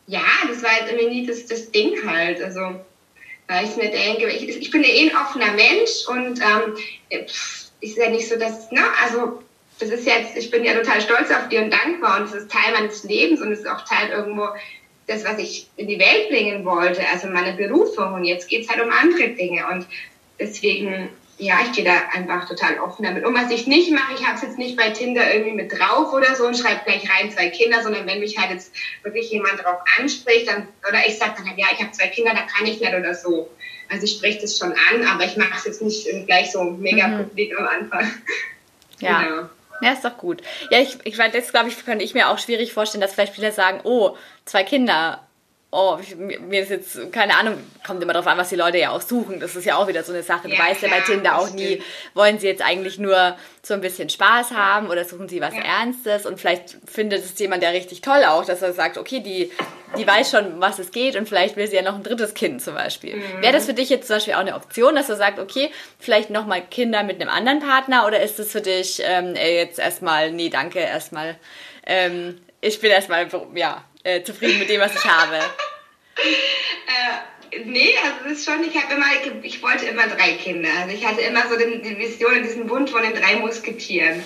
ja, 0.07 0.23
das 0.47 0.63
war 0.63 0.71
jetzt 0.79 0.89
irgendwie 0.89 1.19
nie 1.19 1.27
das, 1.27 1.45
das 1.47 1.69
Ding 1.69 1.97
halt. 2.09 2.41
Also 2.41 2.79
weil 3.47 3.65
ich 3.65 3.75
mir 3.75 3.89
denke, 3.89 4.27
ich, 4.27 4.47
ich 4.47 4.71
bin 4.71 4.83
ja 4.83 4.89
eh 4.89 5.09
ein 5.09 5.17
offener 5.17 5.51
Mensch 5.53 6.07
und 6.07 6.39
ähm, 6.41 6.75
ist 7.81 7.97
ja 7.97 8.09
nicht 8.09 8.27
so, 8.27 8.37
dass, 8.37 8.71
ne, 8.71 8.81
also 9.03 9.41
das 9.79 9.89
ist 9.89 10.05
jetzt, 10.05 10.37
ich 10.37 10.49
bin 10.49 10.63
ja 10.63 10.73
total 10.73 11.01
stolz 11.01 11.29
auf 11.31 11.49
die 11.49 11.57
und 11.57 11.71
dankbar 11.71 12.19
und 12.19 12.25
es 12.25 12.33
ist 12.33 12.51
Teil 12.51 12.73
meines 12.73 13.03
Lebens 13.03 13.41
und 13.41 13.51
es 13.51 13.59
ist 13.59 13.67
auch 13.67 13.83
Teil 13.85 14.09
irgendwo 14.09 14.47
das, 15.07 15.23
was 15.25 15.37
ich 15.37 15.67
in 15.75 15.87
die 15.87 15.99
Welt 15.99 16.29
bringen 16.29 16.65
wollte, 16.65 17.01
also 17.11 17.27
meine 17.27 17.53
Berufung. 17.53 18.13
Und 18.13 18.23
jetzt 18.23 18.47
geht's 18.47 18.69
halt 18.69 18.81
um 18.81 18.89
andere 18.89 19.29
Dinge 19.29 19.67
und 19.67 19.85
deswegen 20.39 21.09
ja, 21.37 21.59
ich 21.65 21.73
gehe 21.73 21.83
da 21.83 21.93
einfach 22.13 22.47
total 22.47 22.79
offen 22.79 23.03
damit 23.03 23.25
um. 23.25 23.35
Was 23.35 23.51
ich 23.51 23.67
nicht 23.67 23.91
mache, 23.91 24.13
ich 24.13 24.25
habe 24.25 24.37
es 24.37 24.43
jetzt 24.43 24.57
nicht 24.57 24.77
bei 24.77 24.91
Tinder 24.91 25.33
irgendwie 25.33 25.51
mit 25.51 25.71
drauf 25.71 26.13
oder 26.13 26.33
so 26.35 26.47
und 26.47 26.57
schreibe 26.57 26.81
gleich 26.85 27.03
rein 27.09 27.29
zwei 27.31 27.49
Kinder, 27.49 27.83
sondern 27.83 28.07
wenn 28.07 28.19
mich 28.19 28.37
halt 28.37 28.51
jetzt 28.51 28.73
wirklich 29.03 29.29
jemand 29.31 29.61
drauf 29.61 29.79
anspricht, 29.99 30.47
dann, 30.47 30.67
oder 30.87 30.99
ich 31.05 31.17
sage 31.17 31.33
dann 31.37 31.49
halt, 31.49 31.57
ja, 31.57 31.67
ich 31.73 31.79
habe 31.79 31.91
zwei 31.91 32.07
Kinder, 32.07 32.31
da 32.33 32.41
kann 32.41 32.65
ich 32.65 32.79
nicht 32.79 32.93
oder 32.93 33.13
so. 33.13 33.49
Also 33.89 34.05
ich 34.05 34.13
spreche 34.13 34.41
das 34.41 34.57
schon 34.57 34.71
an, 34.71 35.05
aber 35.07 35.25
ich 35.25 35.35
mache 35.35 35.57
es 35.57 35.65
jetzt 35.65 35.81
nicht 35.81 36.07
gleich 36.25 36.51
so 36.51 36.63
mega 36.63 37.07
mhm. 37.07 37.23
publik 37.25 37.57
am 37.59 37.67
Anfang. 37.67 38.11
Ja. 38.99 39.23
Genau. 39.23 39.49
Ja, 39.81 39.91
ist 39.91 40.05
doch 40.05 40.17
gut. 40.17 40.41
Ja, 40.71 40.79
ich, 40.79 40.97
ich 41.03 41.17
meine, 41.17 41.33
das 41.33 41.51
glaube 41.51 41.67
ich, 41.67 41.85
könnte 41.85 42.05
ich 42.05 42.13
mir 42.13 42.29
auch 42.29 42.39
schwierig 42.39 42.71
vorstellen, 42.71 43.01
dass 43.01 43.13
vielleicht 43.13 43.35
viele 43.35 43.51
sagen, 43.51 43.81
oh, 43.83 44.15
zwei 44.45 44.63
Kinder, 44.63 45.24
oh, 45.75 45.99
mir 46.17 46.61
ist 46.61 46.69
jetzt, 46.69 47.11
keine 47.11 47.37
Ahnung, 47.37 47.57
kommt 47.85 48.01
immer 48.01 48.13
darauf 48.13 48.27
an, 48.27 48.37
was 48.37 48.49
die 48.49 48.55
Leute 48.55 48.77
ja 48.77 48.91
auch 48.91 49.01
suchen. 49.01 49.39
Das 49.39 49.55
ist 49.55 49.65
ja 49.65 49.75
auch 49.75 49.87
wieder 49.87 50.03
so 50.03 50.13
eine 50.13 50.23
Sache. 50.23 50.47
Du 50.47 50.53
ja, 50.53 50.59
weißt 50.59 50.81
ja 50.81 50.89
bei 50.89 51.01
Tinder 51.01 51.37
auch 51.37 51.51
nie, 51.51 51.81
wollen 52.13 52.39
sie 52.39 52.47
jetzt 52.47 52.61
eigentlich 52.61 52.97
nur 52.97 53.35
so 53.61 53.73
ein 53.73 53.81
bisschen 53.81 54.09
Spaß 54.09 54.51
haben 54.51 54.89
oder 54.89 55.03
suchen 55.05 55.27
sie 55.27 55.41
was 55.41 55.53
ja. 55.53 55.61
Ernstes 55.61 56.25
und 56.25 56.39
vielleicht 56.39 56.77
findet 56.85 57.25
es 57.25 57.37
jemand 57.37 57.63
ja 57.63 57.69
richtig 57.69 58.01
toll 58.01 58.23
auch, 58.23 58.45
dass 58.45 58.61
er 58.61 58.73
sagt, 58.73 58.97
okay, 58.97 59.19
die, 59.19 59.51
die 59.97 60.07
weiß 60.07 60.31
schon, 60.31 60.61
was 60.61 60.79
es 60.79 60.91
geht 60.91 61.15
und 61.15 61.27
vielleicht 61.27 61.57
will 61.57 61.67
sie 61.67 61.75
ja 61.75 61.81
noch 61.81 61.95
ein 61.95 62.03
drittes 62.03 62.33
Kind 62.33 62.61
zum 62.61 62.75
Beispiel. 62.75 63.17
Mhm. 63.17 63.41
Wäre 63.41 63.53
das 63.53 63.65
für 63.65 63.73
dich 63.73 63.89
jetzt 63.89 64.07
zum 64.07 64.17
Beispiel 64.17 64.35
auch 64.35 64.39
eine 64.39 64.55
Option, 64.55 64.95
dass 64.95 65.07
du 65.07 65.15
sagst, 65.15 65.39
okay, 65.39 65.71
vielleicht 65.99 66.29
nochmal 66.29 66.61
Kinder 66.61 67.03
mit 67.03 67.19
einem 67.19 67.29
anderen 67.29 67.59
Partner 67.59 68.05
oder 68.07 68.21
ist 68.21 68.39
es 68.39 68.51
für 68.51 68.61
dich 68.61 69.01
ähm, 69.03 69.35
jetzt 69.35 69.79
erstmal, 69.79 70.31
nee, 70.31 70.49
danke, 70.49 70.79
erstmal, 70.79 71.35
ähm, 71.85 72.39
ich 72.61 72.79
bin 72.79 72.91
erstmal, 72.91 73.27
ja, 73.55 73.83
äh, 74.05 74.23
zufrieden 74.23 74.59
mit 74.59 74.69
dem, 74.69 74.79
was 74.79 74.95
ich 74.95 75.03
habe? 75.03 75.37
äh, 75.37 75.41
nee, 77.65 77.93
also 78.03 78.31
es 78.31 78.39
ist 78.39 78.45
schon, 78.45 78.63
ich 78.63 78.81
habe 78.81 78.93
immer, 78.93 79.05
ich 79.43 79.61
wollte 79.61 79.85
immer 79.85 80.07
drei 80.07 80.33
Kinder. 80.33 80.69
Also 80.79 80.95
ich 80.95 81.05
hatte 81.05 81.21
immer 81.21 81.47
so 81.49 81.57
die, 81.57 81.81
die 81.81 81.97
Vision 81.97 82.35
und 82.35 82.43
diesen 82.43 82.69
Wunsch 82.69 82.91
von 82.91 83.01
den 83.01 83.13
drei 83.13 83.35
Musketieren. 83.37 84.23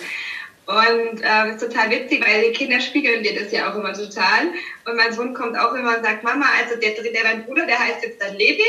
Und 0.65 1.22
äh, 1.22 1.24
das 1.24 1.56
ist 1.56 1.62
total 1.62 1.89
witzig, 1.89 2.24
weil 2.24 2.44
die 2.44 2.52
Kinder 2.52 2.80
spiegeln 2.80 3.24
dir 3.24 3.42
das 3.42 3.52
ja 3.52 3.72
auch 3.72 3.76
immer 3.76 3.94
total. 3.94 4.52
Und 4.86 4.98
mein 4.98 5.13
Sohn 5.13 5.34
kommt 5.34 5.58
auch 5.58 5.74
immer 5.74 5.98
und 5.98 6.04
sagt, 6.04 6.24
Mama, 6.24 6.46
also 6.60 6.80
der, 6.80 6.92
der 7.02 7.24
dein 7.24 7.46
Bruder, 7.46 7.65
der 7.65 7.80
heißt 7.80 8.04
jetzt 8.04 8.22
dann 8.22 8.36
Levin 8.36 8.65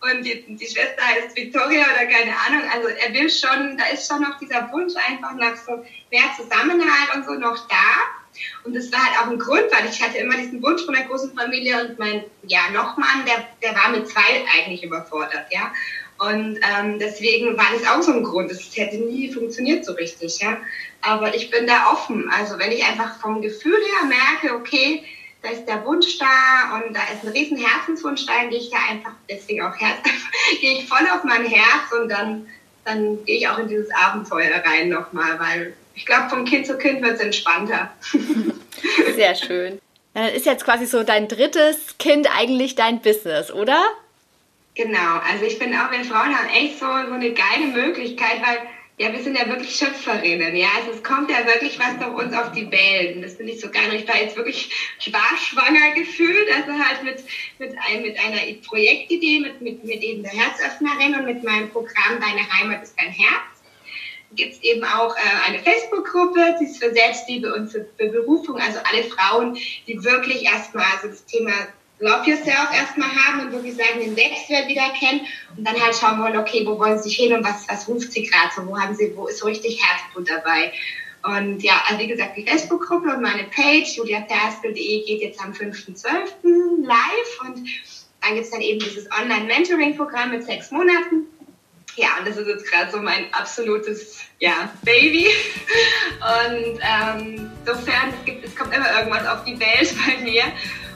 und 0.00 0.24
die, 0.24 0.44
die 0.48 0.66
Schwester 0.66 1.02
heißt 1.02 1.36
Victoria 1.36 1.82
oder 1.82 2.06
keine 2.06 2.32
Ahnung. 2.46 2.62
Also 2.72 2.88
er 2.88 3.12
will 3.12 3.30
schon, 3.30 3.76
da 3.76 3.86
ist 3.92 4.08
schon 4.08 4.22
noch 4.22 4.38
dieser 4.38 4.72
Wunsch 4.72 4.94
einfach 4.96 5.34
nach 5.34 5.56
so 5.56 5.84
mehr 6.10 6.22
Zusammenhalt 6.36 7.14
und 7.14 7.26
so 7.26 7.34
noch 7.34 7.68
da. 7.68 8.17
Und 8.64 8.74
das 8.74 8.90
war 8.92 9.04
halt 9.04 9.18
auch 9.20 9.30
ein 9.30 9.38
Grund, 9.38 9.64
weil 9.70 9.88
ich 9.88 10.02
hatte 10.02 10.18
immer 10.18 10.36
diesen 10.36 10.62
Wunsch 10.62 10.84
von 10.84 10.94
der 10.94 11.04
großen 11.04 11.34
Familie 11.36 11.88
und 11.88 11.98
mein, 11.98 12.24
ja, 12.44 12.70
Nochmann, 12.72 13.24
der, 13.26 13.44
der 13.62 13.78
war 13.78 13.90
mit 13.90 14.08
zwei 14.08 14.44
eigentlich 14.56 14.82
überfordert, 14.82 15.46
ja. 15.50 15.72
Und 16.18 16.58
ähm, 16.62 16.98
deswegen 16.98 17.56
war 17.56 17.66
das 17.72 17.88
auch 17.88 18.02
so 18.02 18.12
ein 18.12 18.24
Grund. 18.24 18.50
Das 18.50 18.60
hätte 18.74 18.96
nie 18.96 19.32
funktioniert 19.32 19.84
so 19.84 19.92
richtig, 19.92 20.40
ja. 20.40 20.58
Aber 21.00 21.34
ich 21.34 21.50
bin 21.50 21.66
da 21.66 21.92
offen. 21.92 22.28
Also 22.30 22.58
wenn 22.58 22.72
ich 22.72 22.84
einfach 22.84 23.20
vom 23.20 23.40
Gefühl 23.40 23.76
her 23.76 24.08
merke, 24.08 24.56
okay, 24.56 25.04
da 25.42 25.50
ist 25.50 25.66
der 25.66 25.84
Wunsch 25.84 26.18
da 26.18 26.76
und 26.76 26.94
da 26.94 27.00
ist 27.12 27.24
ein 27.24 27.30
riesen 27.30 27.56
Herzenswunsch 27.56 28.26
da, 28.26 28.32
dann 28.40 28.50
gehe 28.50 28.58
ich 28.58 28.70
da 28.70 28.78
einfach, 28.90 29.12
deswegen 29.30 29.62
auch 29.62 29.76
Herz, 29.76 29.98
gehe 30.60 30.78
ich 30.78 30.88
voll 30.88 31.06
auf 31.14 31.22
mein 31.24 31.44
Herz 31.44 31.92
und 31.92 32.08
dann, 32.08 32.48
dann 32.84 33.24
gehe 33.24 33.38
ich 33.38 33.48
auch 33.48 33.58
in 33.58 33.68
dieses 33.68 33.88
Abenteuer 33.94 34.62
rein 34.64 34.88
nochmal, 34.88 35.38
weil 35.38 35.74
ich 35.98 36.06
glaube, 36.06 36.30
von 36.30 36.44
Kind 36.44 36.64
zu 36.64 36.78
Kind 36.78 37.02
wird 37.02 37.14
es 37.16 37.20
entspannter. 37.20 37.90
Sehr 39.16 39.34
schön. 39.34 39.80
Dann 40.14 40.28
ist 40.28 40.46
jetzt 40.46 40.64
quasi 40.64 40.86
so 40.86 41.02
dein 41.02 41.26
drittes 41.26 41.98
Kind 41.98 42.28
eigentlich 42.38 42.76
dein 42.76 43.00
Business, 43.00 43.50
oder? 43.50 43.84
Genau, 44.76 45.18
also 45.28 45.44
ich 45.44 45.58
finde 45.58 45.76
auch, 45.78 45.90
wenn 45.90 46.04
Frauen 46.04 46.38
haben 46.38 46.48
echt 46.50 46.78
so, 46.78 46.86
so 46.86 47.14
eine 47.14 47.32
geile 47.32 47.66
Möglichkeit, 47.74 48.40
weil 48.46 48.58
ja, 48.96 49.12
wir 49.12 49.20
sind 49.20 49.36
ja 49.36 49.48
wirklich 49.48 49.74
Schöpferinnen, 49.74 50.54
ja. 50.54 50.68
Also 50.76 50.92
es 50.92 51.02
kommt 51.02 51.30
ja 51.30 51.44
wirklich 51.44 51.78
was 51.80 52.00
auf 52.00 52.14
uns 52.14 52.32
auf 52.32 52.52
die 52.52 52.70
Welt. 52.70 53.16
Und 53.16 53.22
das 53.22 53.34
finde 53.34 53.52
ich 53.52 53.60
so 53.60 53.70
geil. 53.70 53.90
Und 53.90 53.96
ich 53.96 54.08
war 54.08 54.20
jetzt 54.20 54.36
wirklich 54.36 54.70
schwanger 54.98 55.94
gefühlt, 55.94 56.48
also 56.52 56.72
halt 56.72 57.02
mit, 57.04 57.24
mit, 57.58 57.76
ein, 57.88 58.02
mit 58.02 58.18
einer 58.18 58.40
Projektidee, 58.66 59.40
mit, 59.40 59.60
mit, 59.60 59.84
mit 59.84 60.02
eben 60.02 60.22
der 60.22 60.32
Herzöffnerin 60.32 61.14
und 61.14 61.26
mit 61.26 61.44
meinem 61.44 61.70
Programm 61.70 62.20
Deine 62.20 62.48
Heimat 62.52 62.82
ist 62.82 62.94
dein 62.98 63.10
Herz 63.10 63.57
gibt 64.32 64.54
es 64.54 64.62
eben 64.62 64.84
auch 64.84 65.16
äh, 65.16 65.48
eine 65.48 65.58
Facebook-Gruppe, 65.60 66.56
die 66.60 66.64
ist 66.64 66.82
für 66.82 66.92
Selbstliebe 66.92 67.54
und 67.54 67.70
für, 67.70 67.86
für 67.96 68.08
Berufung, 68.08 68.60
also 68.60 68.78
alle 68.90 69.04
Frauen, 69.04 69.56
die 69.86 70.02
wirklich 70.04 70.44
erstmal 70.44 70.84
also 70.94 71.08
das 71.08 71.24
Thema 71.24 71.52
Love 72.00 72.30
Yourself 72.30 72.68
erstmal 72.72 73.10
haben 73.10 73.40
und 73.40 73.52
wirklich 73.52 73.74
sagen, 73.74 74.00
den 74.00 74.14
Selbstwert 74.14 74.68
wieder 74.68 74.88
kennen 74.98 75.22
und 75.56 75.66
dann 75.66 75.80
halt 75.80 75.96
schauen 75.96 76.20
wollen, 76.20 76.36
okay, 76.36 76.64
wo 76.64 76.78
wollen 76.78 76.96
sie 76.98 77.08
sich 77.08 77.16
hin 77.16 77.32
und 77.32 77.44
was, 77.44 77.68
was 77.68 77.88
ruft 77.88 78.12
sie 78.12 78.24
gerade 78.24 78.50
so, 78.54 78.66
wo 78.66 78.78
haben 78.78 78.94
sie, 78.94 79.12
wo 79.16 79.26
ist 79.26 79.38
so 79.38 79.46
richtig 79.46 79.82
Herzblut 79.84 80.30
dabei. 80.30 80.72
Und 81.24 81.62
ja, 81.64 81.82
also 81.88 82.00
wie 82.00 82.06
gesagt, 82.06 82.36
die 82.36 82.46
Facebook-Gruppe 82.46 83.08
und 83.08 83.22
meine 83.22 83.44
Page, 83.44 83.96
juliaferstel.de 83.96 85.04
geht 85.04 85.20
jetzt 85.20 85.40
am 85.42 85.50
5.12. 85.50 86.86
live 86.86 87.40
und 87.40 87.68
dann 88.20 88.34
gibt 88.34 88.44
es 88.44 88.50
dann 88.50 88.60
eben 88.60 88.78
dieses 88.78 89.08
Online-Mentoring-Programm 89.10 90.30
mit 90.30 90.44
sechs 90.44 90.70
Monaten 90.70 91.26
ja, 91.98 92.18
und 92.18 92.28
das 92.28 92.36
ist 92.36 92.46
jetzt 92.46 92.70
gerade 92.70 92.90
so 92.90 92.98
mein 92.98 93.32
absolutes 93.32 94.18
ja, 94.38 94.70
Baby. 94.82 95.26
Und 96.20 96.80
ähm, 96.80 97.50
sofern 97.66 98.14
es 98.16 98.24
gibt, 98.24 98.44
es 98.44 98.54
kommt 98.54 98.74
immer 98.74 98.90
irgendwas 98.98 99.26
auf 99.26 99.44
die 99.44 99.58
Welt 99.58 99.94
bei 100.06 100.22
mir. 100.22 100.44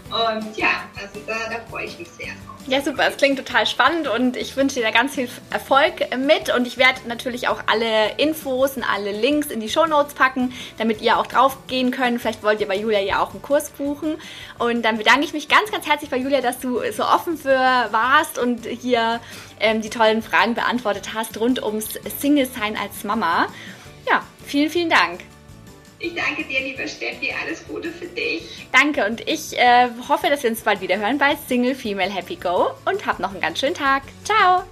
Und 0.08 0.56
ja, 0.56 0.88
also 0.96 1.20
da, 1.26 1.34
da 1.50 1.60
freue 1.68 1.86
ich 1.86 1.98
mich 1.98 2.08
sehr 2.08 2.28
drauf. 2.46 2.51
Ja, 2.68 2.80
super. 2.80 3.08
Es 3.08 3.16
klingt 3.16 3.38
total 3.38 3.66
spannend 3.66 4.06
und 4.06 4.36
ich 4.36 4.56
wünsche 4.56 4.76
dir 4.76 4.82
da 4.82 4.92
ganz 4.92 5.16
viel 5.16 5.28
Erfolg 5.50 6.16
mit. 6.16 6.54
Und 6.54 6.66
ich 6.66 6.78
werde 6.78 7.00
natürlich 7.08 7.48
auch 7.48 7.60
alle 7.66 8.12
Infos 8.18 8.76
und 8.76 8.84
alle 8.84 9.10
Links 9.10 9.48
in 9.48 9.58
die 9.58 9.68
Show 9.68 9.84
Notes 9.86 10.14
packen, 10.14 10.52
damit 10.78 11.02
ihr 11.02 11.18
auch 11.18 11.26
drauf 11.26 11.66
gehen 11.66 11.90
könnt. 11.90 12.20
Vielleicht 12.20 12.44
wollt 12.44 12.60
ihr 12.60 12.68
bei 12.68 12.76
Julia 12.76 13.00
ja 13.00 13.20
auch 13.20 13.32
einen 13.32 13.42
Kurs 13.42 13.70
buchen. 13.70 14.14
Und 14.58 14.82
dann 14.82 14.96
bedanke 14.96 15.24
ich 15.24 15.32
mich 15.32 15.48
ganz, 15.48 15.72
ganz 15.72 15.88
herzlich 15.88 16.08
bei 16.08 16.18
Julia, 16.18 16.40
dass 16.40 16.60
du 16.60 16.80
so 16.92 17.04
offen 17.04 17.36
für 17.36 17.50
warst 17.50 18.38
und 18.38 18.64
hier 18.64 19.20
ähm, 19.58 19.82
die 19.82 19.90
tollen 19.90 20.22
Fragen 20.22 20.54
beantwortet 20.54 21.10
hast 21.14 21.38
rund 21.40 21.62
ums 21.62 21.98
Single-Sein 22.20 22.76
als 22.80 23.02
Mama. 23.02 23.48
Ja, 24.08 24.22
vielen, 24.46 24.70
vielen 24.70 24.90
Dank. 24.90 25.31
Ich 26.02 26.14
danke 26.14 26.42
dir, 26.44 26.60
liebe 26.60 26.86
Steffi. 26.88 27.32
Alles 27.42 27.64
Gute 27.66 27.90
für 27.90 28.06
dich. 28.06 28.66
Danke 28.72 29.06
und 29.06 29.26
ich 29.28 29.56
äh, 29.56 29.88
hoffe, 30.08 30.26
dass 30.28 30.42
wir 30.42 30.50
uns 30.50 30.60
bald 30.60 30.80
wieder 30.80 30.98
hören 30.98 31.16
bei 31.16 31.36
Single 31.48 31.76
Female 31.76 32.10
Happy 32.10 32.34
Go 32.34 32.70
und 32.84 33.06
hab 33.06 33.20
noch 33.20 33.30
einen 33.30 33.40
ganz 33.40 33.60
schönen 33.60 33.74
Tag. 33.74 34.02
Ciao! 34.24 34.64